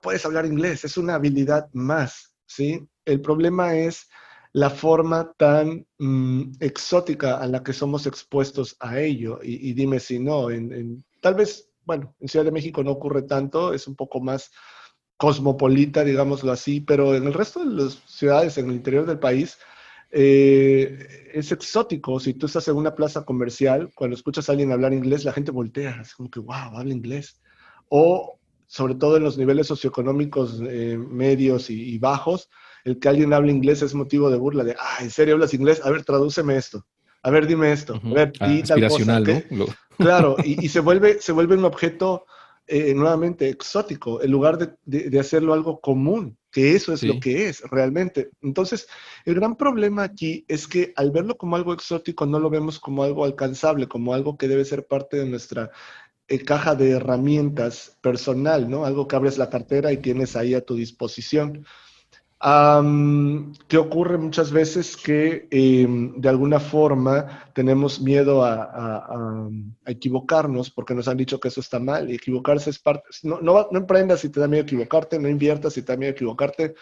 [0.00, 2.88] puedes hablar inglés, es una habilidad más, ¿sí?
[3.04, 4.08] El problema es
[4.52, 9.38] la forma tan mm, exótica a la que somos expuestos a ello.
[9.42, 13.72] Y, dime si no, en, tal vez, bueno, en Ciudad de México no ocurre tanto,
[13.72, 14.50] es un poco más
[15.16, 19.58] cosmopolita, digámoslo así, pero en el resto de las ciudades, en el interior del país,
[20.10, 22.20] eh, es exótico.
[22.20, 25.50] Si tú estás en una plaza comercial, cuando escuchas a alguien hablar inglés, la gente
[25.50, 27.40] voltea, es como que, wow, habla inglés.
[27.88, 32.48] O sobre todo en los niveles socioeconómicos eh, medios y, bajos,
[32.84, 35.80] el que alguien hable inglés es motivo de burla, de, ah, ¿en serio hablas inglés?
[35.84, 36.84] A ver, tradúceme esto.
[37.22, 38.00] A ver, dime esto.
[38.02, 39.20] A ver, di tal cosa.
[39.50, 39.66] ¿no?
[39.98, 42.24] Claro, y, se, vuelve, se vuelve un objeto
[42.66, 47.60] eh, nuevamente exótico, en lugar de, hacerlo algo común, que eso es lo que es
[47.70, 48.30] realmente.
[48.40, 48.88] Entonces,
[49.24, 53.04] el gran problema aquí es que al verlo como algo exótico, no lo vemos como
[53.04, 55.70] algo alcanzable, como algo que debe ser parte de nuestra
[56.28, 58.84] eh, caja de herramientas personal, ¿no?
[58.86, 61.66] Algo que abres la cartera y tienes ahí a tu disposición.
[62.42, 69.48] ¿Qué ocurre muchas veces que em, de alguna forma tenemos miedo a,
[69.86, 73.68] equivocarnos porque nos han dicho que eso está mal y equivocarse es parte, no, no,
[73.70, 76.74] no, emprendas si te da miedo equivocarte, no inviertas si te da miedo equivocarte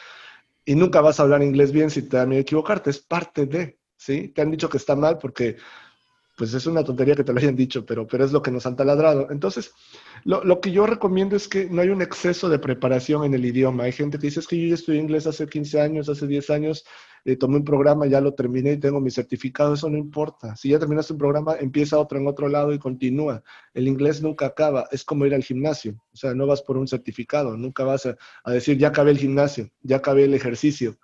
[0.64, 3.78] y nunca vas a hablar inglés bien si te da miedo equivocarte, es parte de,
[3.96, 4.28] ¿sí?
[4.28, 5.56] Te han dicho que está mal porque
[6.40, 8.64] pues es una tontería que te lo hayan dicho, pero, pero es lo que nos
[8.64, 9.30] han taladrado.
[9.30, 9.74] Entonces,
[10.24, 13.82] lo, que yo recomiendo es que no hay un exceso de preparación en el idioma.
[13.84, 16.48] Hay gente que dice, es que yo ya estudié inglés hace 15 años, hace 10
[16.48, 16.86] años,
[17.26, 20.56] eh, tomé un programa, ya lo terminé y tengo mi certificado, eso no importa.
[20.56, 23.42] Si ya terminaste un programa, empieza otro en otro lado y continúa.
[23.74, 26.88] El inglés nunca acaba, es como ir al gimnasio, o sea, no vas por un
[26.88, 28.16] certificado, nunca vas a,
[28.50, 30.96] decir, ya acabé el gimnasio, ya acabé el ejercicio.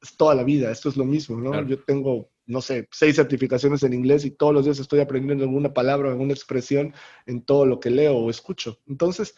[0.00, 1.66] Es toda la vida, esto es lo mismo, ¿no?
[1.66, 5.72] Yo tengo no sé, seis certificaciones en inglés y todos los días estoy aprendiendo alguna
[5.72, 6.94] palabra alguna expresión
[7.26, 8.80] en todo lo que leo o escucho.
[8.86, 9.34] Entonces,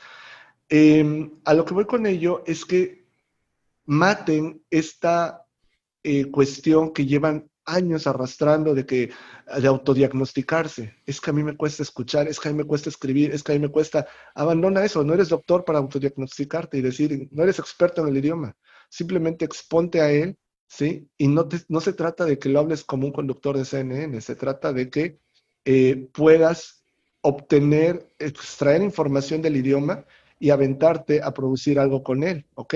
[0.69, 3.07] em, a lo que voy con ello es que
[3.85, 5.47] maten esta
[6.03, 9.11] eh, cuestión que llevan años arrastrando de que
[9.61, 10.95] de autodiagnosticarse.
[11.05, 13.43] Es que a mí me cuesta escuchar, es que a mí me cuesta escribir, es
[13.43, 14.07] que a mí me cuesta.
[14.35, 18.57] Abandona eso, no eres doctor para autodiagnosticarte y decir, no eres experto en el idioma.
[18.89, 21.09] Simplemente exponte a él ¿sí?
[21.19, 24.37] Y no, no se trata de que lo hables como un conductor de CNN, se
[24.37, 25.19] trata de que
[25.65, 26.85] eh, puedas
[27.21, 30.05] obtener, extraer información del idioma
[30.39, 32.75] y aventarte a producir algo con él, ¿ok?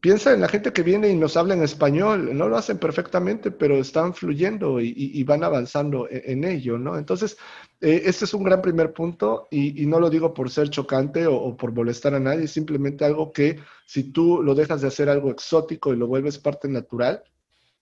[0.00, 3.50] Piensa en la gente que viene y nos habla en español, no lo hacen perfectamente,
[3.50, 6.96] pero están fluyendo y, van avanzando e, en, ello, ¿no?
[6.96, 7.36] Entonces,
[7.80, 11.56] eh, este es un gran primer punto y, no lo digo por ser chocante o,
[11.56, 15.92] por molestar a nadie, simplemente algo que si tú lo dejas de hacer algo exótico
[15.92, 17.24] y lo vuelves parte natural,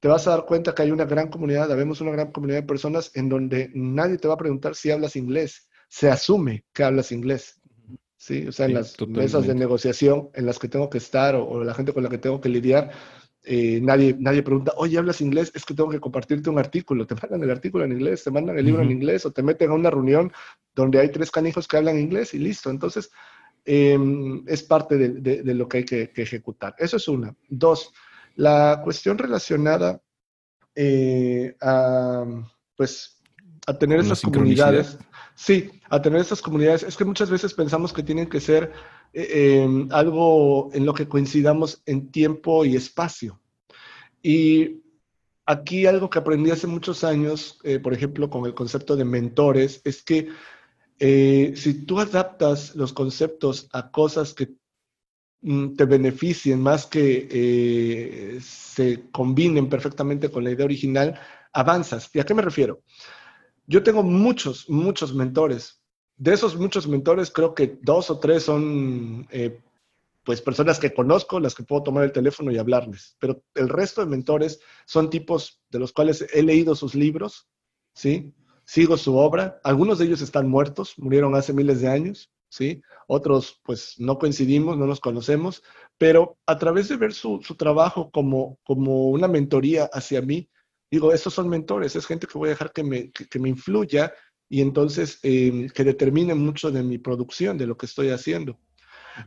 [0.00, 2.66] te vas a dar cuenta que hay una gran comunidad, vemos una gran comunidad de
[2.66, 7.12] personas en donde nadie te va a preguntar si hablas inglés, se asume que hablas
[7.12, 7.60] inglés.
[8.26, 8.44] ¿Sí?
[8.48, 11.74] O sea, en las mesas de negociación en las que tengo que estar o, la
[11.74, 12.90] gente con la que tengo que lidiar,
[13.44, 15.52] eh, nadie, nadie pregunta, oye, ¿hablas inglés?
[15.54, 17.06] Es que tengo que compartirte un artículo.
[17.06, 19.70] Te mandan el artículo en inglés, te mandan el libro en inglés o te meten
[19.70, 20.32] a una reunión
[20.74, 22.68] donde hay tres canijos que hablan inglés y listo.
[22.68, 23.10] Entonces,
[23.64, 26.74] em, es parte de, lo que hay que, ejecutar.
[26.78, 27.32] Eso es una.
[27.48, 27.92] Dos,
[28.34, 30.02] la cuestión relacionada
[30.74, 32.24] eh, a,
[32.76, 33.22] pues,
[33.68, 34.98] a tener esas comunidades
[35.36, 36.82] Sí, a tener estas comunidades.
[36.82, 38.72] Es que muchas veces pensamos que tienen que ser
[39.12, 43.38] eh, em, algo en lo que coincidamos en tiempo y espacio.
[44.22, 44.82] Y
[45.44, 49.82] aquí algo que aprendí hace muchos años, eh, por ejemplo, con el concepto de mentores,
[49.84, 50.28] es que
[50.98, 54.54] eh, si tú adaptas los conceptos a cosas que
[55.42, 61.20] mm, te beneficien más que se combinen perfectamente con la idea original,
[61.52, 62.08] avanzas.
[62.14, 62.80] ¿Y a qué me refiero?
[63.66, 65.80] Yo tengo muchos, muchos mentores.
[66.16, 69.60] De esos muchos mentores, creo que dos o tres son eh,
[70.24, 73.16] pues personas que conozco, las que puedo tomar el teléfono y hablarles.
[73.20, 77.48] Pero el resto de mentores son tipos de los cuales he leído sus libros,
[77.94, 78.34] ¿sí?
[78.64, 79.60] Sigo su obra.
[79.62, 82.82] Algunos de ellos están muertos, murieron hace miles de años, ¿sí?
[83.06, 85.62] Otros, pues, no coincidimos, no nos conocemos,
[85.98, 90.48] pero a través de ver su, su trabajo como, como una mentoría hacia mí,
[90.90, 94.12] digo, estos son mentores, es gente que voy a dejar que me, que, me influya
[94.48, 98.58] y entonces eh, que determine mucho de mi producción, de lo que estoy haciendo.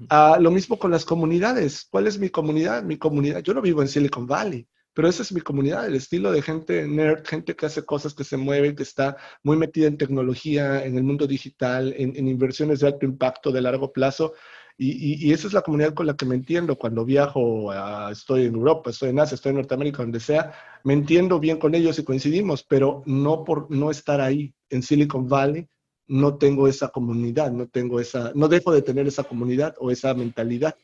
[0.10, 1.88] Ah, lo mismo con las comunidades.
[1.90, 2.84] ¿Cuál es mi comunidad?
[2.84, 6.32] Mi comunidad, yo no vivo en Silicon Valley, pero esa es mi comunidad, el estilo
[6.32, 9.98] de gente nerd, gente que hace cosas, que se mueve, que está muy metida en
[9.98, 14.34] tecnología, en el mundo digital, en, en inversiones de alto impacto de largo plazo.
[14.82, 17.74] Y, esa es la comunidad con la que me entiendo cuando viajo,
[18.10, 20.54] estoy en Europa, estoy en Asia, estoy en Norteamérica, donde sea,
[20.86, 25.28] me entiendo bien con ellos y coincidimos, pero no por no estar ahí en Silicon
[25.28, 25.68] Valley,
[26.08, 30.14] no tengo esa comunidad, no tengo esa, no dejo de tener esa comunidad o esa
[30.14, 30.78] mentalidad.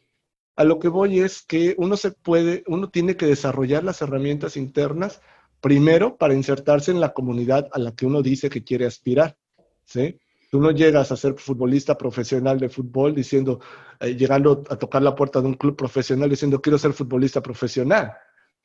[0.57, 4.57] A lo que voy es que uno se puede, uno tiene que desarrollar las herramientas
[4.57, 5.21] internas
[5.61, 9.37] primero para insertarse en la comunidad a la que uno dice que quiere aspirar,
[9.85, 10.19] ¿sí?
[10.55, 13.59] Tú no llegas a ser futbolista profesional de fútbol diciendo,
[13.99, 18.13] eh, llegando a tocar la puerta de un club profesional diciendo, quiero ser futbolista profesional.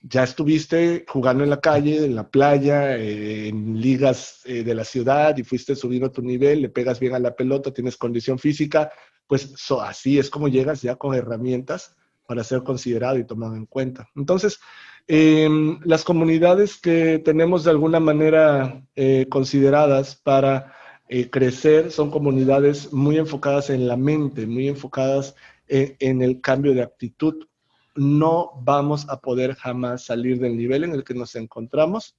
[0.01, 4.85] Ya estuviste jugando en la calle, en la playa, eh, en ligas eh, de la
[4.85, 8.93] ciudad y fuiste subiendo tu nivel, le pegas bien a la pelota, tienes condición física,
[9.27, 14.09] pues así es como llegas ya con herramientas para ser considerado y tomado en cuenta.
[14.15, 14.61] Entonces,
[15.09, 18.81] em, las comunidades que tenemos de alguna manera
[19.29, 20.77] consideradas para
[21.13, 25.35] eh, crecer son comunidades muy enfocadas en la mente, muy enfocadas
[25.67, 27.49] en, el cambio de actitud.
[27.97, 32.17] No vamos a poder jamás salir del nivel en el que nos encontramos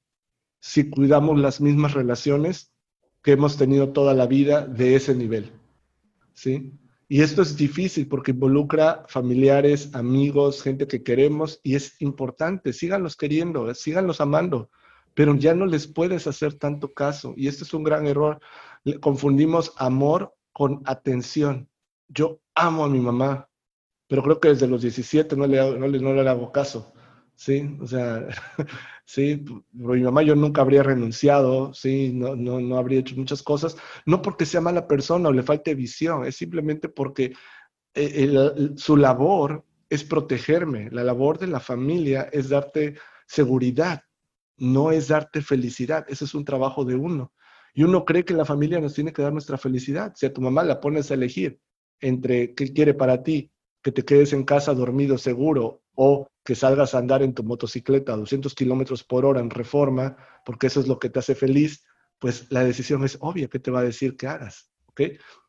[0.60, 2.74] si cuidamos las mismas relaciones
[3.24, 5.54] que hemos tenido toda la vida de ese nivel.
[6.34, 6.74] ¿Sí?
[7.08, 12.74] Y esto es difícil porque involucra familiares, amigos, gente que queremos y es importante.
[12.74, 14.70] Síganlos queriendo, síganlos amando,
[15.14, 17.34] pero ya no les puedes hacer tanto caso.
[17.38, 18.42] Y este es un gran error
[19.00, 21.70] confundimos amor con atención.
[22.08, 23.50] Yo amo a mi mamá,
[24.08, 26.94] pero creo que desde los 17 no le, no le, no le hago caso.
[27.36, 28.28] Sí, o sea,
[29.06, 33.42] sí, por mi mamá yo nunca habría renunciado, sí, no, no, no habría hecho muchas
[33.42, 37.34] cosas, no porque sea mala persona o le falte visión, es simplemente porque
[37.96, 44.04] eh, su labor es protegerme, la labor de la familia es darte seguridad,
[44.58, 47.34] no es darte felicidad, ese es un trabajo de uno.
[47.74, 50.14] Y uno cree que la familia nos tiene que dar nuestra felicidad.
[50.16, 51.60] Si a tu mamá la pones a elegir
[52.00, 56.94] entre qué quiere para ti, que te quedes en casa dormido seguro o que salgas
[56.94, 60.88] a andar en tu motocicleta a 200 kilómetros por hora en reforma, porque eso es
[60.88, 61.84] lo que te hace feliz,
[62.20, 64.72] pues la decisión es obvia, ¿qué te va a decir que hagas?
[64.88, 65.02] ¿Ok?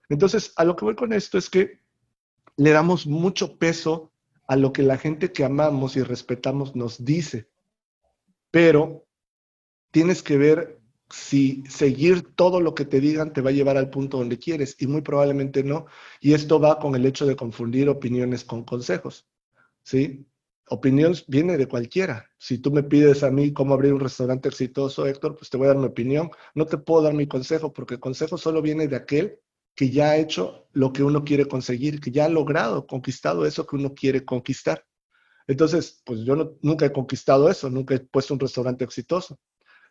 [0.08, 1.80] Entonces, a lo que voy con esto es que
[2.56, 4.12] le damos mucho peso
[4.46, 7.48] a lo que la gente que amamos y respetamos nos dice,
[8.50, 9.06] pero
[9.90, 10.81] tienes que ver
[11.12, 14.76] si seguir todo lo que te digan te va a llevar al punto donde quieres
[14.78, 15.86] y muy probablemente no.
[16.20, 19.28] Y esto va con el hecho de confundir opiniones con consejos.
[19.82, 20.26] ¿Sí?
[20.68, 22.30] Opinión viene de cualquiera.
[22.38, 25.66] Si tú me pides a mí cómo abrir un restaurante exitoso, Héctor, pues te voy
[25.66, 26.30] a dar mi opinión.
[26.54, 29.38] No te puedo dar mi consejo porque el consejo solo viene de aquel
[29.74, 33.66] que ya ha hecho lo que uno quiere conseguir, que ya ha logrado, conquistado eso
[33.66, 34.86] que uno quiere conquistar.
[35.46, 39.38] Entonces, pues yo nunca he conquistado eso, nunca he puesto un restaurante exitoso.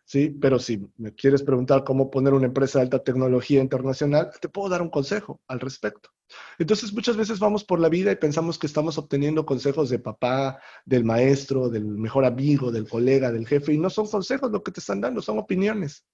[0.04, 0.30] ¿Sí?
[0.40, 4.68] Pero si me quieres preguntar cómo poner una empresa de alta tecnología internacional, te puedo
[4.68, 6.10] dar un consejo al respecto.
[6.58, 10.60] Entonces, muchas veces vamos por la vida y pensamos que estamos obteniendo consejos de papá,
[10.84, 14.72] del maestro, del mejor amigo, del colega, del jefe, y no son consejos lo que
[14.72, 16.06] te están dando, son opiniones.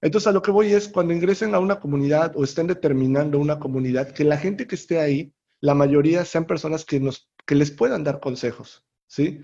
[0.00, 3.60] Entonces, a lo que voy es, cuando ingresen a una comunidad o estén determinando una
[3.60, 7.70] comunidad, que la gente que esté ahí, la mayoría sean personas que, nos, que les
[7.70, 9.42] puedan dar consejos, ¿sí?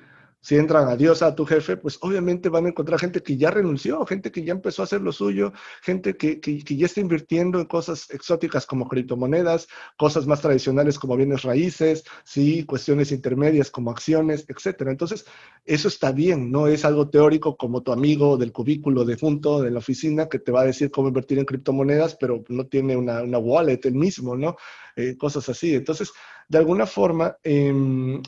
[0.49, 3.51] Si entran a Dios a tu jefe, pues obviamente van a encontrar gente que ya
[3.51, 7.61] renunció, gente que ya empezó a hacer lo suyo, gente que, que, ya está invirtiendo
[7.61, 9.69] en cosas exóticas como criptomonedas,
[9.99, 14.91] cosas más tradicionales como bienes raíces, sí, cuestiones intermedias como acciones, etcétera.
[14.91, 15.27] Entonces,
[15.67, 19.71] eso está bien, no es algo teórico como tu amigo del cubículo de junto de
[19.71, 23.21] la oficina que te va a decir cómo invertir en criptomonedas, pero no tiene una,
[23.21, 24.57] una wallet el mismo, ¿no?
[24.97, 25.75] Eh, cosas así.
[25.75, 26.11] Entonces,
[26.49, 28.23] de alguna forma, eh,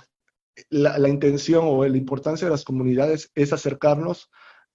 [0.68, 4.30] la, intención o la importancia de las comunidades es acercarnos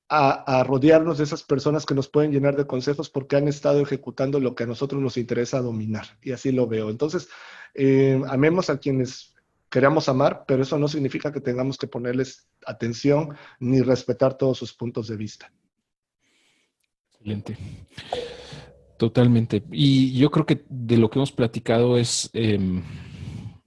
[0.07, 4.39] a, rodearnos de esas personas que nos pueden llenar de consejos porque han estado ejecutando
[4.39, 6.05] lo que a nosotros nos interesa dominar.
[6.21, 6.89] Y así lo veo.
[6.89, 7.27] Entonces,
[7.73, 9.33] eh, amemos a quienes
[9.69, 14.73] queramos amar, pero eso no significa que tengamos que ponerles atención ni respetar todos sus
[14.73, 15.51] puntos de vista.
[17.11, 17.57] Excelente.
[18.97, 19.63] Totalmente.
[19.71, 22.29] Y yo creo que de lo que hemos platicado es...
[22.33, 22.83] Em,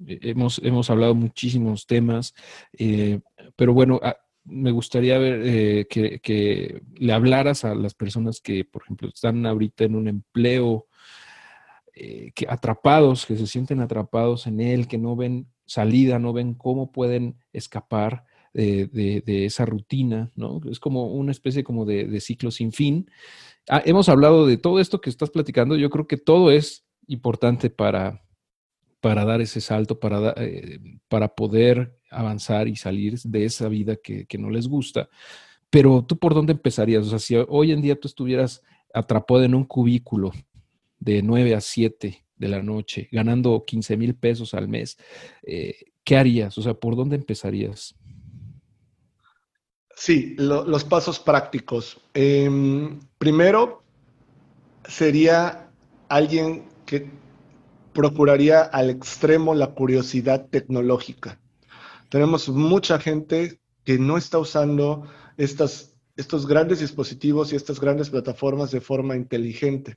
[0.08, 2.34] hemos, hemos hablado muchísimos temas,
[2.78, 3.20] eh,
[3.56, 8.82] pero bueno, ah, me gustaría ver eh, que, le hablaras a las personas que, por
[8.82, 10.86] ejemplo, están ahorita en un empleo,
[11.94, 16.54] eh, que atrapados, que se sienten atrapados en él, que no ven salida, no ven
[16.54, 20.60] cómo pueden escapar de, esa rutina, ¿no?
[20.68, 23.08] Es como una especie como de, ciclo sin fin.
[23.68, 27.70] Ah, hemos hablado de todo esto que estás platicando, yo creo que todo es importante
[27.70, 28.22] para,
[29.00, 30.78] para dar ese salto, para, eh,
[31.08, 35.08] para poder avanzar y salir de esa vida que, no les gusta.
[35.70, 37.06] Pero tú por dónde empezarías?
[37.06, 40.32] O sea, si hoy en día tú estuvieras atrapado en un cubículo
[40.98, 44.96] de 9 a 7 de la noche, ganando 15 mil pesos al mes,
[45.42, 46.56] eh, ¿qué harías?
[46.56, 47.94] O sea, ¿por dónde empezarías?
[49.94, 52.00] Sí, los pasos prácticos.
[52.14, 53.82] Em, primero,
[54.86, 55.70] sería
[56.08, 57.10] alguien que
[57.98, 61.40] procuraría al extremo la curiosidad tecnológica.
[62.08, 65.02] Tenemos mucha gente que no está usando
[65.36, 69.96] estos grandes dispositivos y estas grandes plataformas de forma inteligente.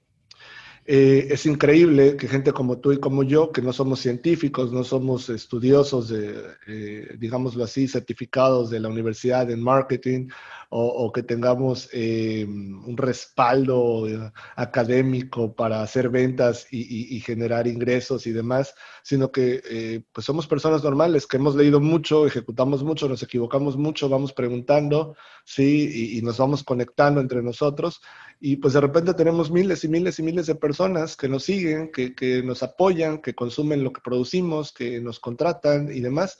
[0.85, 4.83] Eh, es increíble que gente como tú y como yo, que no somos científicos, no
[4.83, 10.29] somos estudiosos, eh, digámoslo así, certificados de la universidad en marketing
[10.69, 14.07] o, que tengamos eh, un respaldo
[14.55, 18.73] académico para hacer ventas y, generar ingresos y demás,
[19.03, 23.77] sino que eh, pues somos personas normales que hemos leído mucho, ejecutamos mucho, nos equivocamos
[23.77, 26.17] mucho, vamos preguntando, ¿sí?
[26.17, 28.01] Y, nos vamos conectando entre nosotros
[28.39, 31.91] y pues de repente tenemos miles y miles y miles de personas que nos siguen,
[31.91, 36.37] que, que nos apoyan, que consumen lo que producimos, que nos contratan y demás.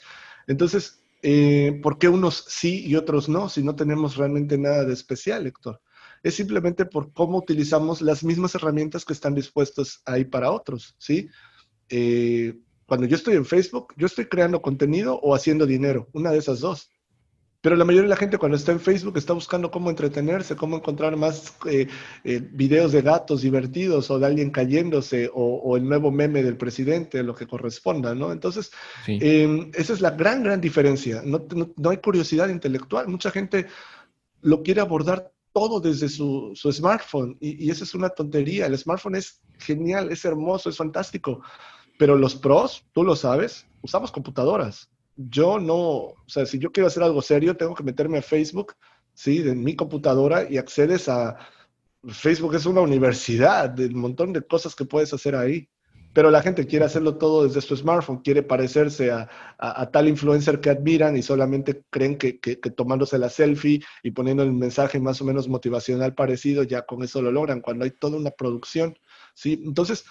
[0.47, 4.93] Entonces, eh, ¿por qué unos sí y otros no si no tenemos realmente nada de
[4.93, 5.81] especial, Héctor?
[6.23, 11.29] Es simplemente por cómo utilizamos las mismas herramientas que están dispuestas ahí para otros, ¿sí?
[11.91, 16.39] Eh, cuando yo estoy en Facebook, yo estoy creando contenido o haciendo dinero, una de
[16.39, 16.89] esas dos.
[17.61, 20.77] Pero la mayoría de la gente cuando está en Facebook está buscando cómo entretenerse, cómo
[20.77, 21.87] encontrar más eh,
[22.23, 27.21] eh, videos de gatos divertidos o de alguien cayéndose o, el nuevo meme del presidente,
[27.21, 28.31] lo que corresponda, ¿no?
[28.31, 28.71] Entonces,
[29.07, 31.21] em, esa es la gran, gran diferencia.
[31.23, 33.07] No, hay curiosidad intelectual.
[33.07, 33.67] Mucha gente
[34.41, 38.65] lo quiere abordar todo desde su, smartphone y, y esa es una tontería.
[38.65, 41.43] El smartphone es genial, es hermoso, es fantástico.
[42.01, 44.89] Pero los pros, tú lo sabes, usamos computadoras
[45.29, 48.75] yo no, o sea, si yo quiero hacer algo serio, tengo que meterme a Facebook,
[49.13, 49.39] ¿sí?
[49.39, 51.37] De mi computadora y accedes a...
[52.07, 55.69] Facebook es una universidad, de un montón de cosas que puedes hacer ahí.
[56.13, 59.29] Pero la gente quiere hacerlo todo desde su smartphone, quiere parecerse a,
[59.93, 64.51] tal influencer que admiran y solamente creen que, que, tomándose la selfie y poniendo el
[64.51, 68.31] mensaje más o menos motivacional parecido, ya con eso lo logran, cuando hay toda una
[68.31, 68.97] producción,
[69.35, 69.61] ¿sí?
[69.63, 70.03] Entonces,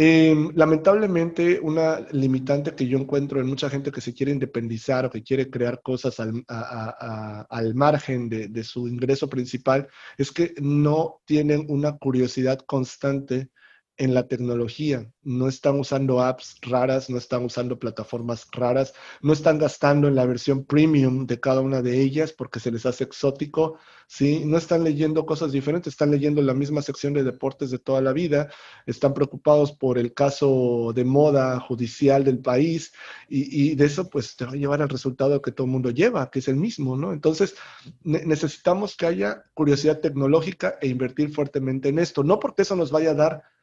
[0.00, 5.10] Em, lamentablemente, una limitante que yo encuentro en mucha gente que se quiere independizar o
[5.10, 11.20] que quiere crear cosas al, al margen de, de, su ingreso principal es que no
[11.24, 13.50] tienen una curiosidad constante
[13.98, 15.10] en la tecnología.
[15.24, 20.24] No están usando apps raras, no están usando plataformas raras, no están gastando en la
[20.24, 23.76] versión premium de cada una de ellas porque se les hace exótico,
[24.06, 24.44] ¿sí?
[24.46, 28.12] No están leyendo cosas diferentes, están leyendo la misma sección de deportes de toda la
[28.12, 28.50] vida,
[28.86, 32.92] están preocupados por el caso de moda judicial del país
[33.28, 36.30] y, de eso pues te va a llevar al resultado que todo el mundo lleva,
[36.30, 37.12] que es el mismo, ¿no?
[37.12, 37.56] Entonces
[38.04, 43.10] necesitamos que haya curiosidad tecnológica e invertir fuertemente en esto, no porque eso nos vaya
[43.10, 43.57] a dar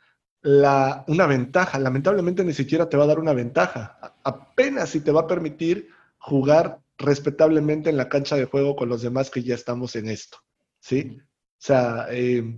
[0.46, 1.80] la, una ventaja.
[1.80, 3.98] Lamentablemente ni siquiera te va a dar una ventaja.
[4.24, 5.90] Apenas si te va a permitir
[6.20, 10.38] jugar respetablemente en la cancha de juego con los demás que ya estamos en esto.
[10.80, 11.18] ¿Sí?
[11.20, 12.08] O sea...
[12.12, 12.58] Eh,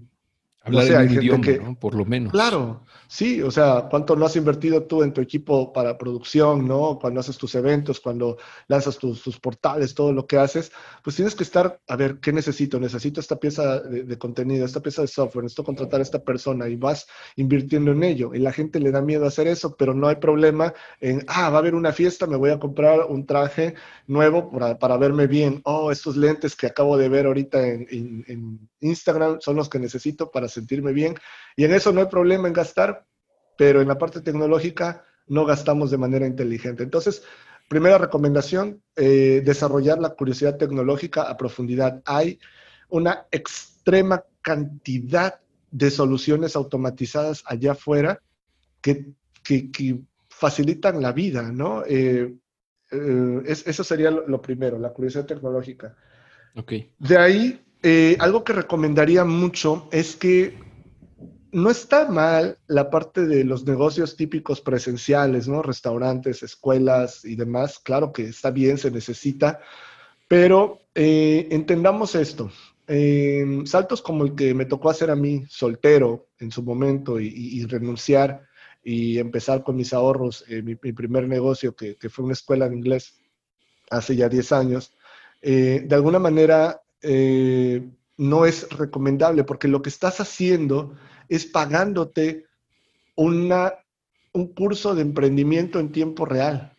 [0.67, 2.31] Hablar no sé, idioma, que, Por lo menos.
[2.31, 6.99] Claro, sí, o sea, ¿cuánto no has invertido tú en tu equipo para producción, no?
[6.99, 8.37] Cuando haces tus eventos, cuando
[8.67, 10.71] lanzas tus, portales, todo lo que haces,
[11.03, 12.79] pues tienes que estar, a ver, ¿qué necesito?
[12.79, 16.75] Necesito esta pieza de, contenido, esta pieza de software, necesito contratar a esta persona y
[16.75, 17.07] vas
[17.37, 18.33] invirtiendo en ello.
[18.33, 21.49] Y la gente le da miedo a hacer eso, pero no hay problema en, ah,
[21.49, 23.75] va a haber una fiesta, me voy a comprar un traje
[24.07, 25.61] nuevo para, para verme bien.
[25.63, 30.29] Oh, estos lentes que acabo de ver ahorita en, en Instagram son los que necesito
[30.31, 31.15] para sentirme bien.
[31.55, 33.05] Y en eso no hay problema en gastar,
[33.57, 36.83] pero en la parte tecnológica no gastamos de manera inteligente.
[36.83, 37.23] Entonces,
[37.67, 42.01] primera recomendación, eh, desarrollar la curiosidad tecnológica a profundidad.
[42.05, 42.39] Hay
[42.89, 45.39] una extrema cantidad
[45.71, 48.21] de soluciones automatizadas allá afuera
[48.81, 49.05] que,
[50.29, 51.83] facilitan la vida, ¿no?
[51.87, 52.31] Eh,
[52.91, 55.95] eh, eso sería lo, primero, la curiosidad tecnológica.
[56.55, 56.93] Okay.
[56.99, 57.66] De ahí,
[58.19, 60.57] algo que recomendaría mucho es que
[61.51, 65.61] no está mal la parte de los negocios típicos presenciales, ¿no?
[65.61, 67.79] Restaurantes, escuelas y demás.
[67.79, 69.59] Claro que está bien, se necesita,
[70.27, 72.51] pero eh, entendamos esto.
[73.65, 78.43] saltos como el que me tocó hacer a mí, soltero en su momento, y, renunciar
[78.83, 83.19] y empezar con mis ahorros, eh, mi, primer negocio, que, fue una escuela de inglés
[83.89, 84.93] hace ya 10 años,
[85.41, 90.95] eh, de alguna manera no es recomendable porque lo que estás haciendo
[91.29, 92.45] es pagándote
[93.15, 93.73] una,
[94.33, 96.73] un curso de emprendimiento en tiempo real.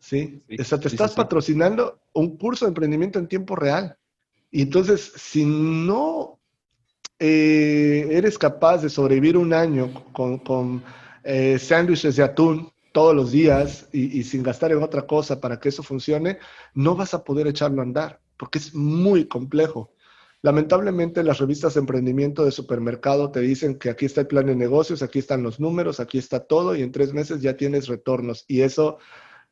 [0.00, 0.42] ¿sí?
[0.58, 3.96] o sea, te estás patrocinando un curso de emprendimiento en tiempo real.
[4.50, 6.40] Y entonces, si no
[7.18, 10.82] eh, eres capaz de sobrevivir un año con,
[11.22, 15.60] eh, sándwiches de atún todos los días y, y, sin gastar en otra cosa para
[15.60, 16.38] que eso funcione,
[16.74, 19.92] no vas a poder echarlo a andar, porque es muy complejo.
[20.40, 24.56] Lamentablemente las revistas de emprendimiento de supermercado te dicen que aquí está el plan de
[24.56, 28.46] negocios, aquí están los números, aquí está todo y en tres meses ya tienes retornos.
[28.48, 28.96] Y eso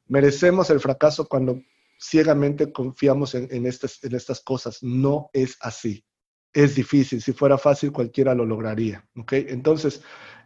[0.07, 1.61] merecemos el fracaso cuando
[2.01, 4.83] ciegamente confiamos en, estas, en estas cosas.
[4.83, 6.03] No es así.
[6.55, 7.21] Es difícil.
[7.21, 9.07] Si fuera fácil, cualquiera lo lograría.
[9.19, 9.45] ¿okay?
[9.51, 10.01] Entonces,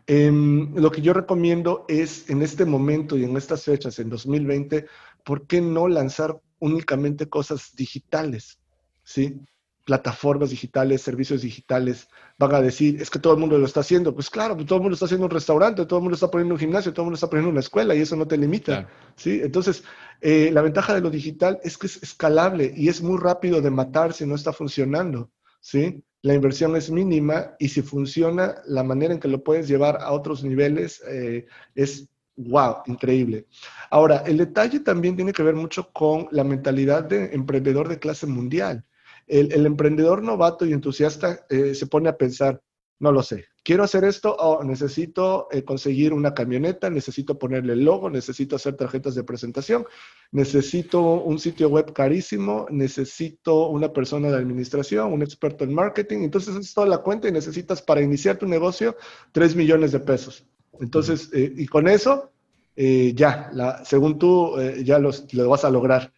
[0.09, 4.87] em, lo que yo recomiendo es en este momento y en estas fechas, en 2020,
[5.25, 8.59] ¿por qué no lanzar únicamente cosas digitales?
[9.05, 9.41] ¿Sí?
[9.85, 12.09] plataformas digitales, servicios digitales,
[12.39, 14.15] van a decir, es que todo el mundo lo está haciendo.
[14.15, 16.55] Pues claro, pues todo el mundo está haciendo un restaurante, todo el mundo está poniendo
[16.55, 18.89] un gimnasio, todo el mundo está poniendo una escuela y eso no te limita.
[19.17, 19.41] ¿sí?
[19.43, 19.83] Entonces,
[20.21, 23.71] eh, la ventaja de lo digital es que es escalable y es muy rápido de
[23.71, 25.31] matar si no está funcionando.
[25.61, 26.05] ¿sí?
[26.23, 30.13] La inversión es mínima y si funciona, la manera en que lo puedes llevar a
[30.13, 32.09] otros niveles eh, es
[32.49, 33.47] wow, increíble.
[33.91, 38.27] Ahora, el detalle también tiene que ver mucho con la mentalidad de emprendedor de clase
[38.27, 38.85] mundial
[39.27, 42.61] el, emprendedor novato y entusiasta eh, se pone a pensar,
[42.99, 47.85] no lo sé, quiero hacer esto o necesito eh, conseguir una camioneta, necesito ponerle el
[47.85, 49.87] logo, necesito hacer tarjetas de presentación,
[50.31, 56.19] necesito un sitio web carísimo, necesito una persona de administración, un experto en marketing.
[56.19, 58.97] Entonces es toda la cuenta y necesitas para iniciar tu negocio
[59.33, 60.47] 3 millones de pesos.
[60.81, 62.32] Entonces, eh, y con eso,
[62.77, 66.13] ya, la, según tú, ya los, lo vas a lograr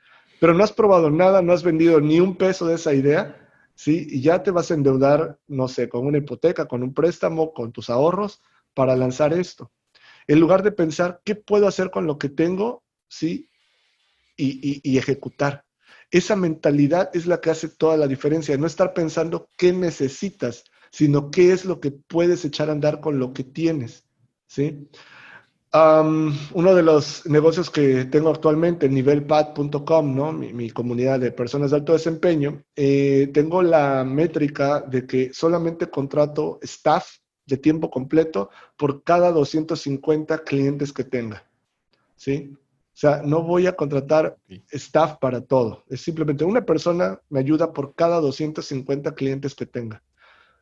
[0.44, 4.06] pero no has probado nada, no has vendido ni un peso de esa idea, ¿sí?
[4.10, 7.72] Y ya te vas a endeudar, no sé, con una hipoteca, con un préstamo, con
[7.72, 8.42] tus ahorros
[8.74, 9.72] para lanzar esto.
[10.26, 12.84] En lugar de pensar, ¿qué puedo hacer con lo que tengo?
[13.08, 13.48] ¿Sí?
[14.36, 15.64] Y, y ejecutar.
[16.10, 21.30] Esa mentalidad es la que hace toda la diferencia, no estar pensando qué necesitas, sino
[21.30, 24.04] qué es lo que puedes echar a andar con lo que tienes,
[24.46, 24.90] ¿sí?
[25.74, 30.32] Uno de los negocios que tengo actualmente, nivelpad.com, ¿no?
[30.32, 36.60] Mi, comunidad de personas de alto desempeño, eh, tengo la métrica de que solamente contrato
[36.62, 37.16] staff
[37.46, 41.44] de tiempo completo por cada 250 clientes que tenga.
[42.14, 42.52] ¿Sí?
[42.52, 44.36] O sea, no voy a contratar
[44.70, 45.82] staff para todo.
[45.88, 50.04] Es simplemente una persona me ayuda por cada 250 clientes que tenga.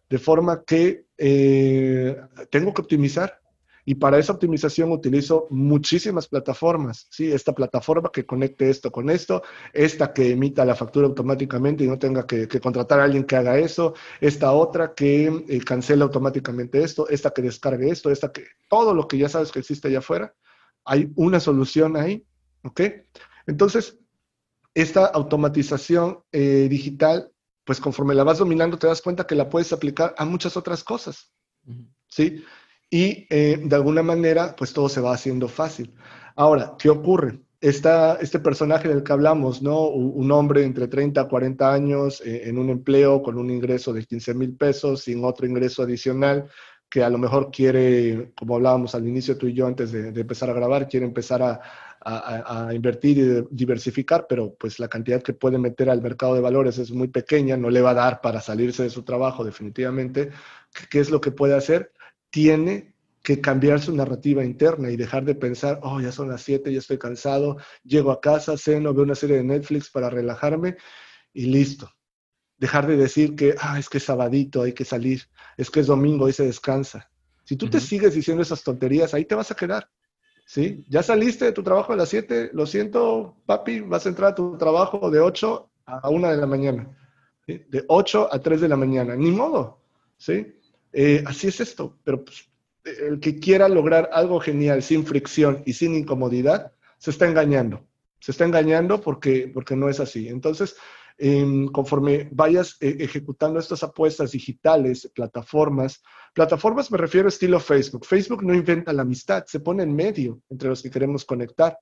[0.08, 2.16] De forma que eh,
[2.50, 3.41] tengo que optimizar
[3.84, 7.32] y para esa optimización utilizo muchísimas plataformas, ¿sí?
[7.32, 11.98] Esta plataforma que conecte esto con esto, esta que emita la factura automáticamente y no
[11.98, 17.08] tenga que, contratar a alguien que haga eso, esta otra que eh, cancela automáticamente esto,
[17.08, 20.34] esta que descargue esto, esta que, todo lo que ya sabes que existe allá afuera,
[20.84, 22.24] hay una solución ahí,
[22.62, 22.80] ¿ok?
[23.46, 23.98] Entonces,
[24.74, 27.32] esta automatización eh, digital,
[27.64, 30.84] pues conforme la vas dominando, te das cuenta que la puedes aplicar a muchas otras
[30.84, 31.32] cosas,
[32.08, 32.44] ¿sí?
[32.92, 35.94] Y eh, de alguna manera pues todo se va haciendo fácil.
[36.36, 37.40] Ahora, ¿qué ocurre?
[37.62, 39.86] está este personaje del que hablamos, ¿no?
[39.86, 44.04] Un hombre entre 30 a 40 años eh, en un empleo con un ingreso de
[44.04, 46.48] 15 mil pesos, sin otro ingreso adicional,
[46.90, 50.50] que a lo mejor quiere, como hablábamos al inicio tú y yo antes de, empezar
[50.50, 51.60] a grabar, quiere empezar a,
[52.04, 56.78] a, invertir y diversificar, pero pues la cantidad que puede meter al mercado de valores
[56.78, 60.30] es muy pequeña, no le va a dar para salirse de su trabajo definitivamente.
[60.90, 61.92] ¿Qué es lo que puede hacer?
[62.32, 66.72] Tiene que cambiar su narrativa interna y dejar de pensar, oh, ya son las 7,
[66.72, 70.76] ya estoy cansado, llego a casa, ceno, veo una serie de Netflix para relajarme
[71.32, 71.88] y listo.
[72.58, 75.22] Dejar de decir que, ah, es que es sabadito, hay que salir,
[75.56, 77.10] es que es domingo, y se descansa.
[77.44, 79.88] Si tú te sigues diciendo esas tonterías, ahí te vas a quedar.
[80.44, 80.84] ¿Sí?
[80.88, 84.34] Ya saliste de tu trabajo a las 7, lo siento, papi, vas a entrar a
[84.34, 86.96] tu trabajo de 8 a 1 de la mañana.
[87.46, 89.80] De 8 a 3 de la mañana, ni modo.
[90.16, 90.54] ¿Sí?
[90.92, 92.48] Eh, así es esto, pero pues,
[92.84, 97.86] el que quiera lograr algo genial sin fricción y sin incomodidad, se está engañando.
[98.20, 100.28] Se está engañando porque, porque no es así.
[100.28, 100.76] Entonces,
[101.70, 106.02] conforme vayas eh, ejecutando estas apuestas digitales, plataformas,
[106.34, 108.04] plataformas me refiero estilo Facebook.
[108.04, 111.78] Facebook no inventa la amistad, se pone en medio entre los que queremos conectar.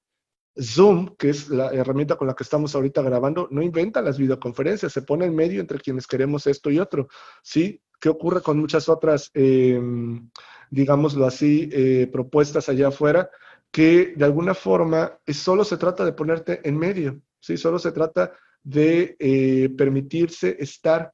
[0.61, 4.93] Zoom, que es la herramienta con la que estamos ahorita grabando, no inventa las videoconferencias,
[4.93, 7.09] se pone en medio entre quienes queremos esto y otro.
[7.43, 7.81] ¿Sí?
[8.01, 10.31] ¿Qué ocurre con muchas otras, em,
[10.71, 13.31] digámoslo así, eh, propuestas allá afuera?
[13.71, 17.57] Que de alguna forma solo se trata de ponerte en medio, ¿sí?
[17.57, 18.33] Solo se trata
[18.63, 21.13] de eh, permitirse estar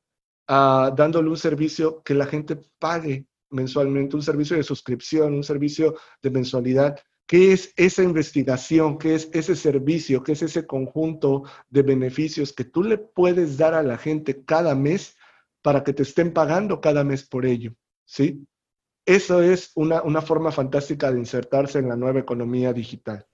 [0.49, 5.97] ah, dándole un servicio que la gente pague mensualmente, un servicio de suscripción, un servicio
[6.23, 6.99] de mensualidad.
[7.27, 8.99] ¿Qué es esa investigación?
[8.99, 10.23] ¿Qué es ese servicio?
[10.23, 14.75] ¿Qué es ese conjunto de beneficios que tú le puedes dar a la gente cada
[14.75, 15.17] mes
[15.67, 17.75] para que te estén pagando cada mes por ello,
[18.05, 18.47] ¿sí?
[19.05, 23.27] Eso es una, forma fantástica de insertarse en la nueva economía digital.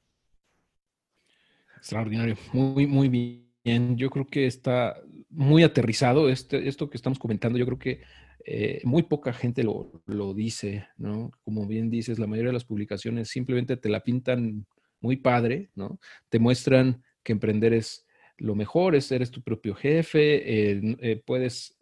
[1.76, 3.98] Extraordinario, muy, muy bien.
[3.98, 4.96] Yo creo que está
[5.28, 7.58] muy aterrizado este, esto que estamos comentando.
[7.58, 8.00] Yo creo que
[8.44, 11.30] eh, muy poca gente lo, lo, dice, ¿no?
[11.44, 14.66] Como bien dices, la mayoría de las publicaciones simplemente te la pintan
[15.00, 15.98] muy padre, ¿no?
[16.28, 18.06] Te muestran que emprender es
[18.38, 21.76] lo mejor es eres tu propio jefe, eh, eh, puedes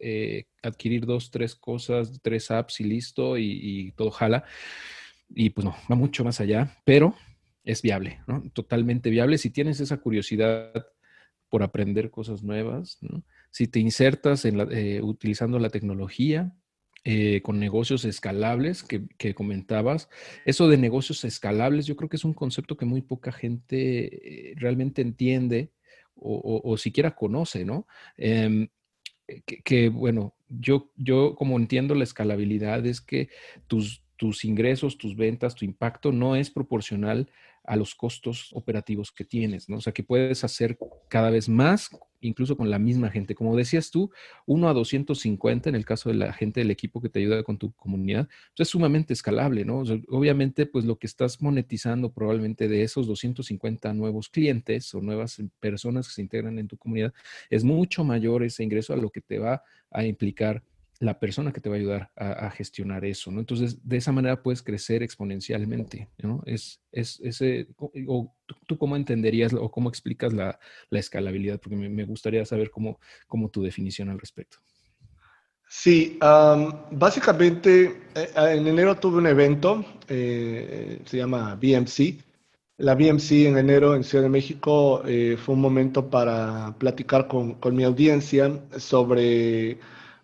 [0.61, 4.43] adquirir dos, tres cosas, tres apps y listo, y, todo jala.
[5.29, 7.15] Y pues no, va mucho más allá, pero
[7.63, 8.43] es viable, ¿no?
[8.53, 9.37] Totalmente viable.
[9.37, 10.87] Si tienes esa curiosidad
[11.49, 13.23] por aprender cosas nuevas, ¿no?
[13.51, 14.59] Si te insertas en
[15.03, 16.55] utilizando la tecnología,
[17.43, 20.07] con negocios escalables que, que, comentabas.
[20.45, 25.01] Eso de negocios escalables, yo creo que es un concepto que muy poca gente realmente
[25.01, 25.71] entiende
[26.15, 27.87] o, siquiera conoce, ¿no?
[28.17, 28.67] Em,
[29.63, 33.29] que, bueno, yo, yo como entiendo la escalabilidad es que
[33.67, 37.29] tus, tus ingresos, tus ventas, tu impacto no es proporcional
[37.63, 39.77] a los costos operativos que tienes, ¿no?
[39.77, 40.77] O sea, que puedes hacer
[41.07, 41.89] cada vez más,
[42.21, 43.35] incluso con la misma gente.
[43.35, 44.11] Como decías tú,
[44.45, 47.57] 1 a 250 en el caso de la gente del equipo que te ayuda con
[47.57, 49.83] tu comunidad, pues es sumamente escalable, ¿no?
[50.09, 56.07] obviamente, pues lo que estás monetizando probablemente de esos 250 nuevos clientes o nuevas personas
[56.07, 57.13] que se integran en tu comunidad
[57.49, 60.63] es mucho mayor ese ingreso a lo que te va a implicar
[61.01, 63.39] la persona que te va a ayudar a, gestionar eso, ¿no?
[63.39, 66.43] Entonces, de esa manera puedes crecer exponencialmente, ¿no?
[66.45, 67.69] Es, es ese,
[68.07, 68.35] o
[68.67, 70.59] tú, cómo entenderías o cómo explicas la,
[70.91, 74.57] escalabilidad, porque me, gustaría saber cómo, cómo tu definición al respecto.
[75.67, 76.19] Sí,
[76.91, 82.21] básicamente eh, en enero tuve un evento, eh, se llama BMC.
[82.77, 87.55] La BMC en enero en Ciudad de México eh, fue un momento para platicar con,
[87.55, 89.79] con mi audiencia sobre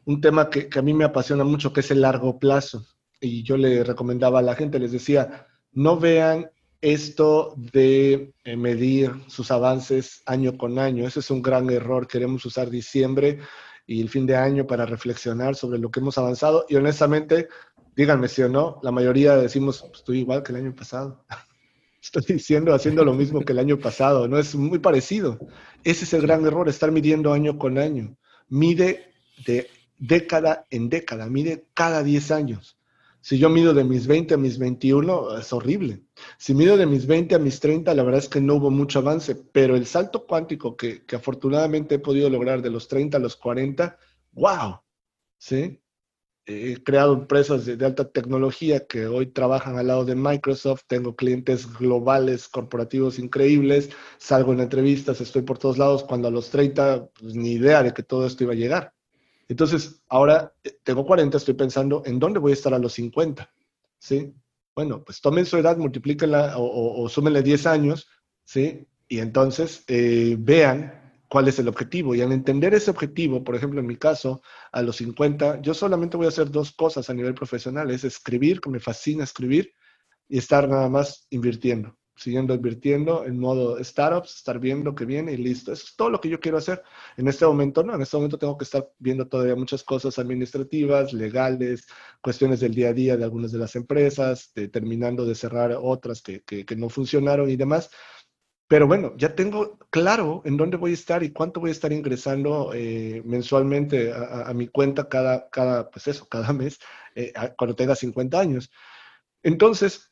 [0.08, 2.88] un tema que, a mí me apasiona mucho, que es el largo plazo.
[3.20, 6.49] Y yo le recomendaba a la gente, les decía, no vean
[6.80, 11.05] esto de eh, medir sus avances año con año.
[11.05, 12.08] Ese es un gran error.
[12.08, 13.39] Queremos usar diciembre
[13.86, 16.66] y el fin de año para reflexionar sobre lo que hemos avanzado.
[16.70, 17.49] Y honestamente,
[17.93, 21.26] díganme si o no, la mayoría decimos, pues, estoy igual que el año pasado.
[22.01, 24.30] Estoy diciendo, haciendo lo mismo que el año pasado.
[24.30, 25.38] No es muy parecido.
[25.84, 28.16] Ese es el gran error, estar midiendo año con año.
[28.47, 29.12] Mide
[29.45, 32.78] de década en década, mide cada 10 años.
[33.22, 36.02] Si yo mido de mis 20 a mis 21, es horrible.
[36.38, 39.00] Si mido de mis 20 a mis 30, la verdad es que no hubo mucho
[39.00, 43.36] avance, pero el salto cuántico que, afortunadamente he podido lograr de los 30 a los
[43.36, 43.98] 40,
[44.32, 44.80] wow,
[45.38, 45.82] ¿sí?
[46.45, 51.18] He creado empresas de, de alta tecnología que hoy trabajan al lado de Microsoft, tengo
[51.18, 57.10] clientes globales, corporativos increíbles, salgo en entrevistas, estoy por todos lados, cuando a los 30,
[57.20, 58.97] pues, ni idea de que todo esto iba a llegar.
[59.48, 63.52] Entonces, ahora eh, tengo 40, estoy pensando en dónde voy a estar a los 50,
[64.00, 64.34] ¿sí?
[64.76, 68.08] Bueno, pues tomen su edad, multiplíquenla o, o, súmenle 10 años,
[68.43, 68.88] ¿sí?
[69.08, 72.16] y entonces eh, vean cuál es el objetivo.
[72.16, 74.41] Y al entender ese objetivo, por ejemplo, en mi caso,
[74.72, 78.62] a los 50, yo solamente voy a hacer dos cosas a nivel profesional, es escribir,
[78.62, 79.74] que me fascina escribir,
[80.30, 85.38] y estar nada más invirtiendo, siguiendo invirtiendo en modo startups, estar viendo que viene y
[85.38, 85.72] listo.
[85.72, 86.84] Eso es todo lo que yo quiero hacer.
[87.15, 91.13] En este momento no, en este momento tengo que estar viendo todavía muchas cosas administrativas,
[91.13, 91.88] legales,
[92.22, 96.41] cuestiones del día a día de algunas de las empresas, terminando de cerrar otras que,
[96.43, 97.89] que no funcionaron y demás
[98.68, 101.93] pero bueno, ya tengo claro en dónde voy a estar y cuánto voy a estar
[101.93, 106.80] ingresando eh, mensualmente a, mi cuenta cada, cada, pues eso, cada mes,
[107.15, 108.70] eh, cuando tenga 50 años.
[109.41, 110.11] Entonces,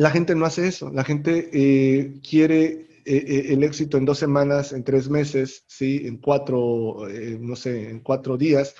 [0.00, 0.90] la gente no hace eso.
[0.90, 6.02] La gente eh, quiere el éxito en dos semanas, en tres meses, ¿sí?
[6.06, 6.98] en cuatro,
[7.40, 8.74] no sé, en cuatro días,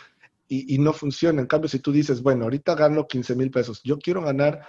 [0.47, 1.41] y, y, no funciona.
[1.41, 4.63] En cambio, si tú dices, bueno, ahorita gano 15 mil pesos, yo quiero ganar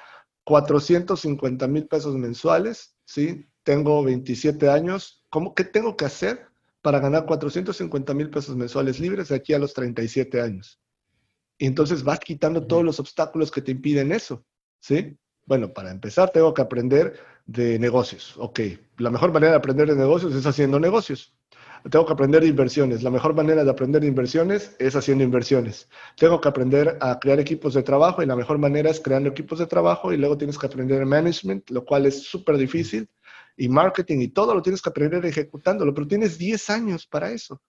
[0.45, 3.45] 450 mil pesos mensuales, ¿sí?
[3.63, 6.47] tengo 27 años, ¿cómo, ¿qué tengo que hacer
[6.81, 10.79] para ganar 450 mil pesos mensuales libres de aquí a los 37 años?
[11.57, 14.45] Y entonces vas quitando todos los obstáculos que te impiden eso,
[14.79, 15.17] ¿sí?
[15.51, 18.35] Bueno, para empezar tengo que aprender de negocios.
[18.37, 18.61] Ok,
[18.99, 21.35] la mejor manera de aprender de negocios es haciendo negocios.
[21.89, 23.03] Tengo que aprender de inversiones.
[23.03, 25.89] La mejor manera de aprender de inversiones es haciendo inversiones.
[26.15, 29.59] Tengo que aprender a crear equipos de trabajo y la mejor manera es creando equipos
[29.59, 33.09] de trabajo y luego tienes que aprender management, lo cual es súper difícil
[33.57, 37.61] y marketing y todo lo tienes que aprender ejecutándolo, pero tienes 10 años para eso.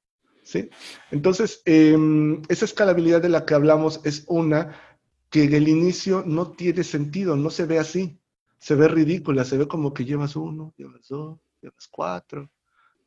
[0.45, 0.71] ¿sí?
[1.11, 4.92] Entonces, em, esa escalabilidad de la que hablamos es una
[5.33, 8.21] que en el inicio no tiene sentido, no se ve así,
[8.59, 12.51] se ve ridícula, se ve como que llevas uno, llevas dos, llevas cuatro,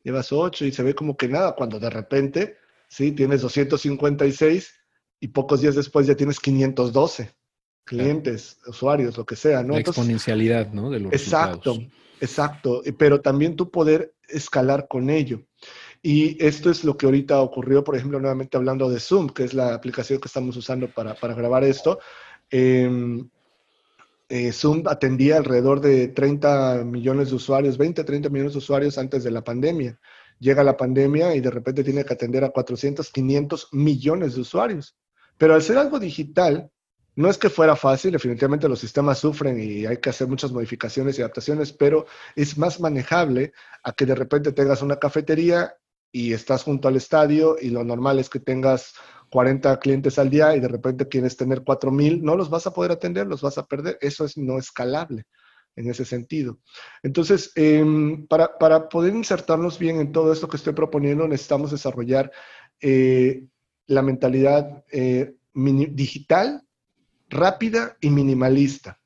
[0.02, 2.56] llevas ocho y se ve como que nada, cuando de repente,
[2.88, 4.74] sí, tienes 256
[5.20, 7.32] y pocos días después ya tienes 512
[7.84, 9.74] clientes, usuarios, lo que sea, ¿no?
[9.74, 10.90] La exponencialidad, ¿no?
[10.90, 11.78] De los exacto.
[12.20, 15.42] Exacto, pero también tú poder escalar con ello.
[16.08, 19.54] Y esto es lo que ahorita ocurrió, por ejemplo, nuevamente hablando de Zoom, que es
[19.54, 21.98] la aplicación que estamos usando para, grabar esto.
[22.48, 23.28] Em,
[24.28, 29.24] eh, Zoom atendía alrededor de 30 millones de usuarios, 20, 30 millones de usuarios antes
[29.24, 29.98] de la pandemia.
[30.38, 34.96] Llega la pandemia y de repente tiene que atender a 400, 500 millones de usuarios.
[35.36, 36.70] Pero al ser algo digital,
[37.16, 41.18] no es que fuera fácil, definitivamente los sistemas sufren y hay que hacer muchas modificaciones
[41.18, 43.52] y adaptaciones, pero es más manejable
[43.82, 45.74] a que de repente tengas una cafetería
[46.16, 48.94] y estás junto al estadio y lo normal es que tengas
[49.28, 52.90] 40 clientes al día y de repente quieres tener 4.000, no los vas a poder
[52.90, 53.98] atender, los vas a perder.
[54.00, 55.26] Eso es no escalable
[55.74, 56.58] en ese sentido.
[57.02, 62.32] Entonces, em, para, poder insertarnos bien en todo esto que estoy proponiendo, necesitamos desarrollar
[62.80, 63.44] eh,
[63.86, 66.62] la mentalidad eh, digital
[67.28, 68.98] rápida y minimalista.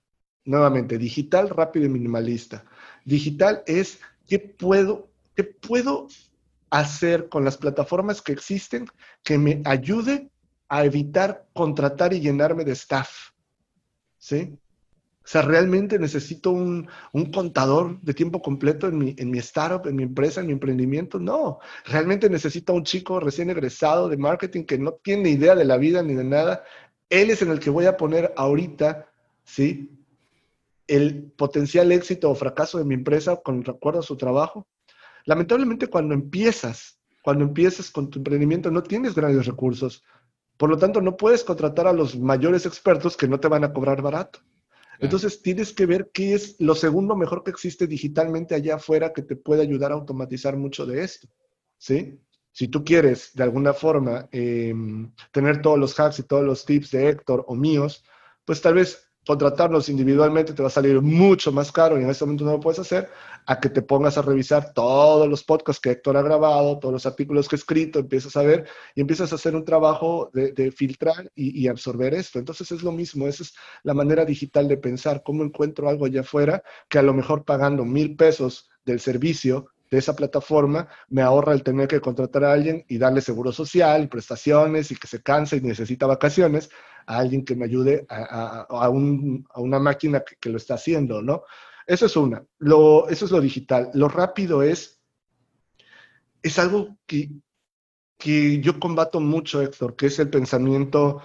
[0.45, 2.65] Nuevamente, digital, rápido y minimalista.
[3.05, 3.99] Digital es
[4.29, 6.07] qué puedo, qué puedo
[6.71, 8.87] hacer con las plataformas que existen
[9.23, 10.31] que me ayude
[10.69, 13.31] a evitar contratar y llenarme de staff.
[14.19, 14.57] ¿Sí?
[15.23, 16.89] O sea, realmente necesito un,
[17.33, 21.19] contador de tiempo completo en mi, en mi startup, en mi empresa, en mi emprendimiento.
[21.19, 25.77] No, realmente necesito un chico recién egresado de marketing que no tiene idea de la
[25.77, 26.65] vida ni de nada
[27.11, 29.11] él es en el que voy a poner ahorita,
[29.45, 29.91] ¿sí?
[30.87, 34.67] El potencial éxito o fracaso de mi empresa con recuerdo a su trabajo.
[35.25, 40.03] Lamentablemente cuando empiezas, cuando empiezas con tu emprendimiento no tienes grandes recursos.
[40.57, 43.73] Por lo tanto, no puedes contratar a los mayores expertos que no te van a
[43.73, 44.41] cobrar barato.
[44.99, 49.23] Entonces tienes que ver qué es lo segundo mejor que existe digitalmente allá afuera que
[49.23, 51.29] te puede ayudar a automatizar mucho de esto.
[51.79, 52.21] ¿Sí?
[52.53, 56.91] Si tú quieres de alguna forma em, tener todos los hacks y todos los tips
[56.91, 58.05] de Héctor o míos,
[58.45, 62.25] pues tal vez contratarnos individualmente te va a salir mucho más caro y en este
[62.25, 63.09] momento no lo puedes hacer,
[63.47, 67.07] a que te pongas a revisar todos los podcasts que Héctor ha grabado, todos los
[67.07, 71.31] artículos que ha escrito, empiezas a ver y empiezas a hacer un trabajo de, filtrar
[71.35, 72.39] y, y, absorber esto.
[72.39, 76.21] Entonces es lo mismo, esa es la manera digital de pensar, cómo encuentro algo allá
[76.21, 81.53] afuera que a lo mejor pagando mil pesos del servicio de esa plataforma me ahorra
[81.53, 85.57] el tener que contratar a alguien y darle seguro social, prestaciones y que se canse
[85.57, 86.71] y necesita vacaciones
[87.11, 91.43] a alguien que me ayude a, una máquina que, lo está haciendo, ¿no?
[91.85, 92.45] Eso es una.
[92.59, 93.91] Lo, eso es lo digital.
[93.95, 95.03] Lo rápido es,
[96.41, 97.31] es algo que,
[98.17, 101.21] que yo combato mucho, Héctor, que es el pensamiento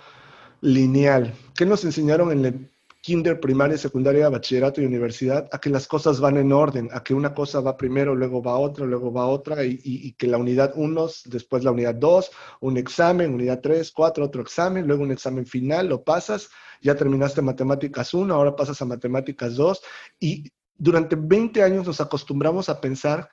[0.61, 1.35] lineal.
[1.55, 2.71] ¿Qué nos enseñaron en el
[3.05, 7.13] kinder, primaria, secundaria, bachillerato y universidad, a que las cosas van en orden, a que
[7.13, 11.07] una cosa va primero, luego va otra, luego va otra, y, que la unidad 1,
[11.25, 12.31] después la unidad 2,
[12.61, 16.49] un examen, unidad 3, 4, otro examen, luego un examen final, lo pasas,
[16.81, 19.83] ya terminaste matemáticas 1, ahora pasas a matemáticas 2,
[20.19, 23.29] y durante 20 años nos acostumbramos a pensar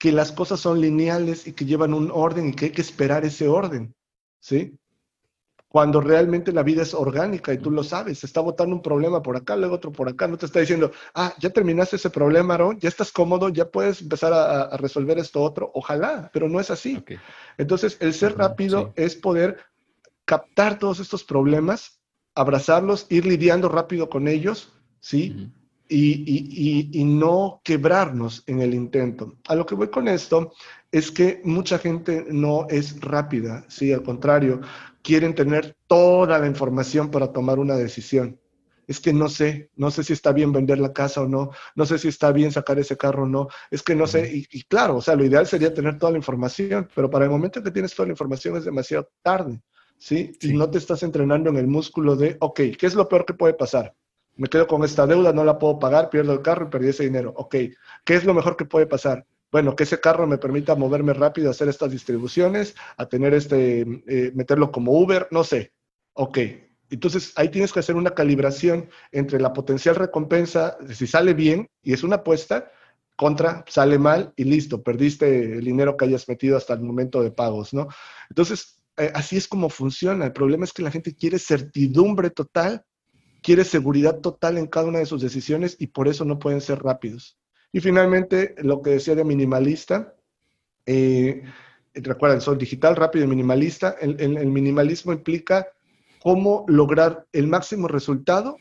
[0.00, 3.24] que las cosas son lineales y que llevan un orden y que hay que esperar
[3.24, 3.94] ese orden,
[4.40, 4.79] ¿sí?
[5.70, 9.22] Cuando realmente la vida es orgánica y tú lo sabes, se está botando un problema
[9.22, 12.54] por acá, luego otro por acá, no te está diciendo, ah, ya terminaste ese problema,
[12.54, 16.72] Aaron, ya estás cómodo, ya puedes empezar a, resolver esto otro, ojalá, pero no es
[16.72, 17.00] así.
[17.56, 19.58] Entonces, el ser rápido es poder
[20.24, 22.00] captar todos estos problemas,
[22.34, 25.52] abrazarlos, ir lidiando rápido con ellos, ¿sí?
[25.90, 29.36] y, no quebrarnos en el intento.
[29.48, 30.52] A lo que voy con esto
[30.90, 34.60] es que mucha gente no es rápida, sí, al contrario,
[35.02, 38.38] quieren tener toda la información para tomar una decisión.
[38.86, 41.86] Es que no sé, no sé si está bien vender la casa o no, no
[41.86, 44.62] sé si está bien sacar ese carro o no, es que no sé, y, y
[44.64, 47.70] claro, o sea, lo ideal sería tener toda la información, pero para el momento que
[47.70, 49.62] tienes toda la información es demasiado tarde,
[49.96, 50.32] ¿sí?
[50.40, 53.34] Y no te estás entrenando en el músculo de, ok, ¿qué es lo peor que
[53.34, 53.94] puede pasar?
[54.40, 57.04] me quedo con esta deuda, no la puedo pagar, pierdo el carro y perdí ese
[57.04, 57.34] dinero.
[57.36, 57.56] Ok,
[58.04, 59.26] ¿qué es lo mejor que puede pasar?
[59.50, 64.32] Bueno, que ese carro me permita moverme rápido, hacer estas distribuciones, a tener este, eh,
[64.34, 65.72] meterlo como Uber, no sé.
[66.12, 66.38] Ok,
[66.90, 71.92] entonces ahí tienes que hacer una calibración entre la potencial recompensa, si sale bien y
[71.92, 72.70] es una apuesta,
[73.16, 77.30] contra, sale mal y listo, perdiste el dinero que hayas metido hasta el momento de
[77.30, 77.88] pagos, ¿no?
[78.30, 80.24] Entonces, eh, así es como funciona.
[80.24, 82.84] El problema es que la gente quiere certidumbre total
[83.42, 86.82] quiere seguridad total en cada una de sus decisiones y por eso no pueden ser
[86.82, 87.38] rápidos.
[87.72, 90.14] Y finalmente, lo que decía de minimalista,
[90.86, 91.42] eh,
[91.94, 93.96] recuerden, soy digital, rápido y minimalista.
[94.00, 95.68] El, minimalismo implica
[96.20, 98.56] cómo lograr el máximo resultado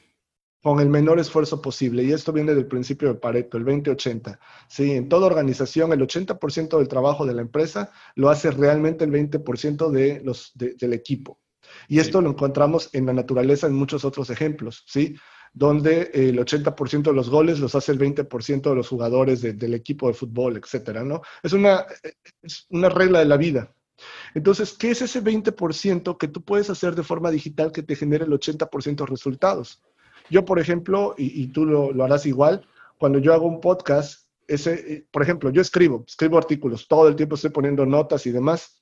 [0.61, 2.03] con el menor esfuerzo posible.
[2.03, 4.37] Y esto viene del principio de Pareto, el 20-80.
[4.67, 9.11] Sí, en toda organización, el 80% del trabajo de la empresa lo hace realmente el
[9.11, 11.39] 20% de los, del equipo.
[11.87, 15.15] Y esto lo encontramos en la naturaleza en muchos otros ejemplos, ¿sí?
[15.53, 20.07] Donde el 80% de los goles los hace el 20% de los jugadores del equipo
[20.07, 21.21] de fútbol, etcétera, ¿no?
[21.43, 21.85] Es una,
[22.41, 23.73] es una regla de la vida.
[24.33, 28.25] Entonces, ¿qué es ese 20% que tú puedes hacer de forma digital que te genere
[28.25, 29.81] el 80% de resultados?
[30.29, 32.65] Yo, por ejemplo, y, tú lo, lo, harás igual,
[32.97, 37.15] cuando yo hago un podcast, ese, eh, por ejemplo, yo escribo, escribo artículos, todo el
[37.15, 38.81] tiempo estoy poniendo notas y demás.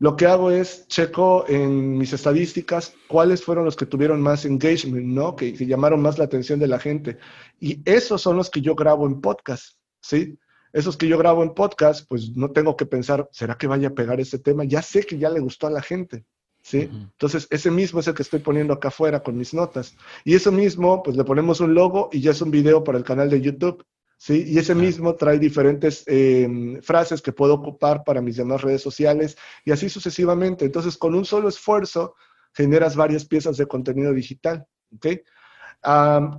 [0.00, 5.06] Lo que hago es checo en mis estadísticas cuáles fueron los que tuvieron más engagement,
[5.06, 5.34] ¿no?
[5.34, 7.18] Que, llamaron más la atención de la gente.
[7.58, 10.38] Y esos son los que yo grabo en podcast, ¿sí?
[10.72, 13.94] Esos que yo grabo en podcast, pues no tengo que pensar, ¿será que vaya a
[13.94, 14.64] pegar ese tema?
[14.64, 16.24] Ya sé que ya le gustó a la gente,
[16.62, 16.88] ¿sí?
[16.92, 19.96] Entonces, ese mismo es el que estoy poniendo acá afuera con mis notas.
[20.24, 23.04] Y eso mismo, pues le ponemos un logo y ya es un video para el
[23.04, 23.84] canal de YouTube.
[24.18, 24.44] ¿Sí?
[24.46, 29.38] Y ese mismo trae diferentes em, frases que puedo ocupar para mis demás redes sociales
[29.64, 30.66] y así sucesivamente.
[30.66, 32.14] Entonces, con un solo esfuerzo
[32.52, 35.06] generas varias piezas de contenido digital, ¿ok?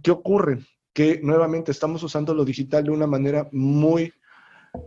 [0.03, 0.59] ¿Qué ocurre?
[0.93, 4.13] Que nuevamente estamos usando lo digital de una manera muy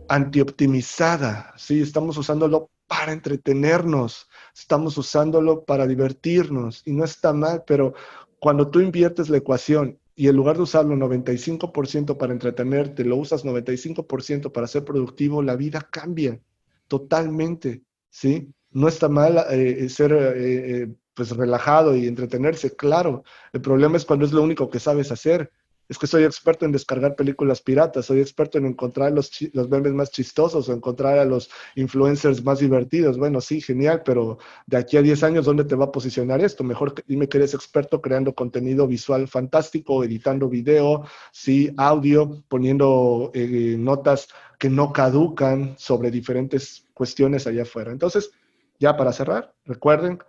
[0.07, 1.81] antioptimizada, ¿sí?
[1.81, 7.93] Estamos usándolo para entretenernos, estamos usándolo para divertirnos y no está mal, pero
[8.39, 13.43] cuando tú inviertes la ecuación y en lugar de usarlo 95% para entretenerte, lo usas
[13.45, 16.39] 95% para ser productivo, la vida cambia
[16.87, 18.53] totalmente, ¿sí?
[18.71, 23.23] No está mal eh, ser eh, eh, pues relajado y entretenerse, claro.
[23.51, 25.51] El problema es cuando es lo único que sabes hacer
[25.89, 29.93] es que soy experto en descargar películas piratas, soy experto en encontrar los, los memes
[29.93, 33.17] más chistosos o encontrar a los influencers más divertidos.
[33.17, 36.63] Bueno, sí, genial, pero de aquí a 10 años, ¿dónde te va a posicionar esto?
[36.63, 43.75] Mejor dime que eres experto creando contenido visual fantástico, editando video, sí, audio, poniendo eh,
[43.77, 47.91] notas que no caducan sobre diferentes cuestiones allá afuera.
[47.91, 48.31] Entonces,
[48.79, 50.19] ya para cerrar, recuerden,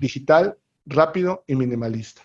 [0.00, 2.22] digital, rápido y minimalista.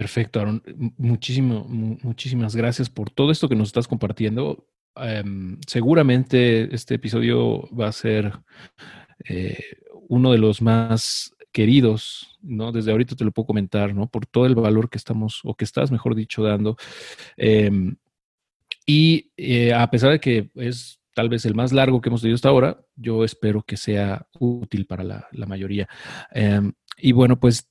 [0.00, 0.62] Perfecto, Aaron.
[0.96, 4.66] Muchísimas gracias por todo esto que nos estás compartiendo.
[4.96, 8.32] Em, seguramente este episodio va a ser
[9.28, 9.58] eh,
[10.08, 12.72] uno de los más queridos, ¿no?
[12.72, 14.08] Desde ahorita te lo puedo comentar, ¿no?
[14.08, 16.78] Por todo el valor que estamos, o que estás, mejor dicho, dando.
[17.36, 17.94] Em,
[18.86, 22.36] y eh, a pesar de que es tal vez el más largo que hemos tenido
[22.36, 25.90] hasta ahora, yo espero que sea útil para la, mayoría.
[26.32, 27.69] Em, y bueno, pues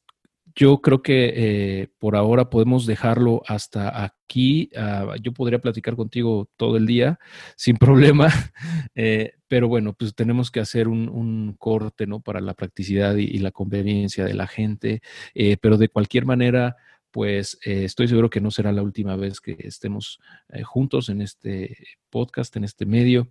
[0.55, 4.69] yo creo que eh, por ahora podemos dejarlo hasta aquí.
[4.75, 7.19] Ah, yo podría platicar contigo todo el día
[7.55, 8.27] sin problema,
[8.95, 12.21] eh, pero bueno, pues tenemos que hacer un, corte, ¿no?
[12.21, 15.01] Para la practicidad y, la conveniencia de la gente.
[15.33, 16.75] Eh, pero de cualquier manera,
[17.11, 20.19] pues estoy seguro que no será la última vez que estemos
[20.63, 21.75] juntos en este
[22.11, 23.29] podcast, en este medio,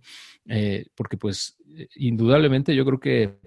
[0.95, 1.57] porque pues
[1.95, 3.39] indudablemente yo creo que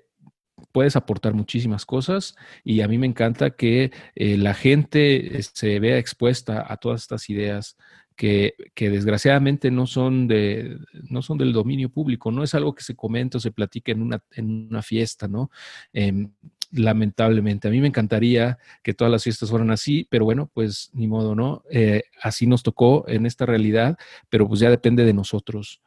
[0.72, 5.80] puedes aportar muchísimas cosas y a mí me encanta que eh, la gente eh, se
[5.80, 7.76] vea expuesta a todas estas ideas
[8.14, 12.94] que, desgraciadamente no son, de, no son del dominio público, no es algo que se
[12.94, 15.50] comenta o se platica en una, en una fiesta, ¿no?
[15.92, 16.30] Em,
[16.70, 17.66] lamentablemente.
[17.66, 21.34] A mí me encantaría que todas las fiestas fueran así, pero bueno, pues ni modo,
[21.34, 21.64] ¿no?
[21.68, 23.98] Eh, así nos tocó en esta realidad,
[24.28, 25.80] pero pues ya depende de nosotros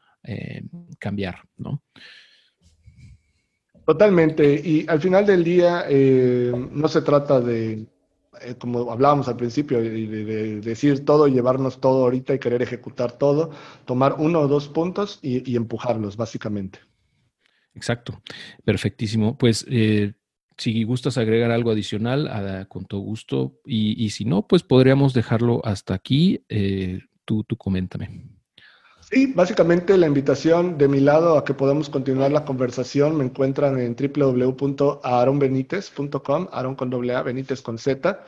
[1.00, 1.84] cambiar, ¿no?
[3.86, 4.62] Totalmente.
[4.64, 7.86] Y al final del día eh, no se trata de,
[8.58, 13.52] como hablábamos al principio, de, decir todo, llevarnos todo ahorita y querer ejecutar todo,
[13.86, 16.80] tomar uno o dos puntos y, empujarlos, básicamente.
[17.76, 18.22] Exacto,
[18.64, 19.38] perfectísimo.
[19.38, 19.66] Pues
[20.58, 23.60] si gustas agregar algo adicional, con todo gusto.
[23.66, 26.44] Y, si no, pues podríamos dejarlo hasta aquí.
[26.50, 28.35] Eh, tú, tú coméntame.
[29.12, 33.80] Sí, básicamente la invitación de mi lado a que podamos continuar la conversación me encuentran
[33.80, 38.26] en www.aaronbenitez.com, Aaron con doble A, Benítez con Z.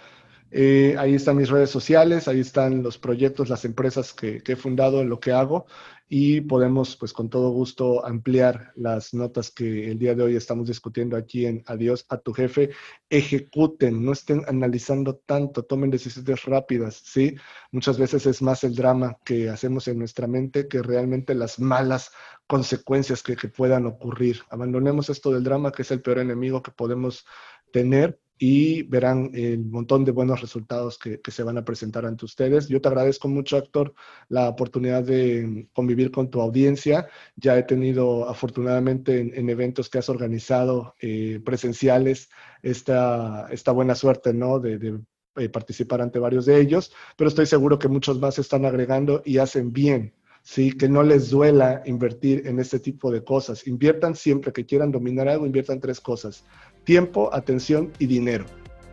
[0.51, 4.55] Eh, ahí están mis redes sociales, ahí están los proyectos, las empresas que, que, he
[4.55, 5.65] fundado lo que hago
[6.09, 10.67] y podemos, pues con todo gusto, ampliar las notas que el día de hoy estamos
[10.67, 12.69] discutiendo aquí en Adiós a tu jefe.
[13.09, 17.35] Ejecuten, no estén analizando tanto, tomen decisiones rápidas, ¿sí?
[17.71, 22.11] Muchas veces es más el drama que hacemos en nuestra mente que realmente las malas
[22.47, 24.41] consecuencias que, que puedan ocurrir.
[24.49, 27.25] Abandonemos esto del drama, que es el peor enemigo que podemos
[27.73, 32.67] tener y verán el montón de buenos resultados que, se van a presentar ante ustedes.
[32.67, 33.93] Yo te agradezco mucho, Héctor,
[34.29, 37.07] la oportunidad de convivir con tu audiencia.
[37.35, 42.29] Ya he tenido, afortunadamente, en, eventos que has organizado eh, presenciales,
[42.61, 44.59] esta, esta buena suerte, ¿no?
[44.59, 44.99] De,
[45.35, 49.37] eh, participar ante varios de ellos, pero estoy seguro que muchos más están agregando y
[49.37, 50.13] hacen bien.
[50.41, 50.71] ¿sí?
[50.71, 53.67] Que no les duela invertir en este tipo de cosas.
[53.67, 56.43] Inviertan siempre que quieran dominar algo, inviertan tres cosas
[56.87, 58.45] tiempo, atención y dinero.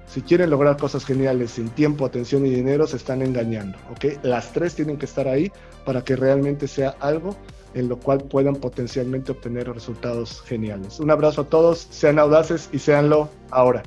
[0.08, 3.78] Si quieren lograr cosas geniales sin tiempo, atención y dinero, se están engañando.
[3.92, 4.24] ¿ok?
[4.24, 5.50] Las tres tienen que estar ahí
[5.86, 7.36] para que realmente sea algo
[7.72, 10.98] en lo cual puedan potencialmente obtener resultados geniales.
[10.98, 13.84] Un abrazo a todos, sean audaces y seanlo ahora.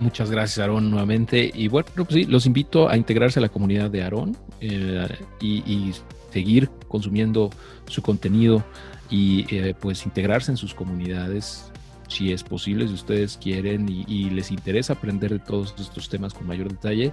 [0.00, 1.50] Muchas gracias, Aarón, nuevamente.
[1.52, 5.08] Y bueno, pues sí, los invito a integrarse a la comunidad de Aarón eh,
[5.40, 5.92] y,
[6.30, 7.50] seguir consumiendo
[7.86, 8.64] su contenido
[9.08, 11.70] y eh, pues integrarse en sus comunidades
[12.08, 16.46] si es posible, si ustedes quieren y, les interesa aprender de todos estos temas con
[16.46, 17.12] mayor detalle,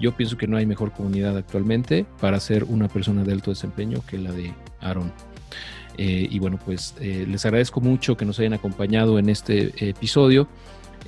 [0.00, 4.02] yo pienso que no hay mejor comunidad actualmente para ser una persona de alto desempeño
[4.06, 5.12] que la de Aaron.
[5.98, 10.48] Eh, y bueno, pues eh, les agradezco mucho que nos hayan acompañado en este episodio.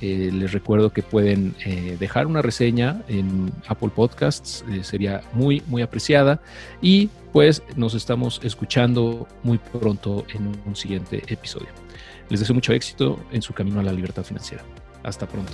[0.01, 1.55] Eh, les recuerdo que pueden
[1.99, 6.41] dejar una reseña en Apple Podcasts, sería muy, muy apreciada.
[6.81, 11.88] Y pues nos estamos escuchando muy pronto en un siguiente episodio.
[12.29, 14.63] Les deseo mucho éxito en su camino a la libertad financiera.
[15.03, 15.51] Hasta pronto.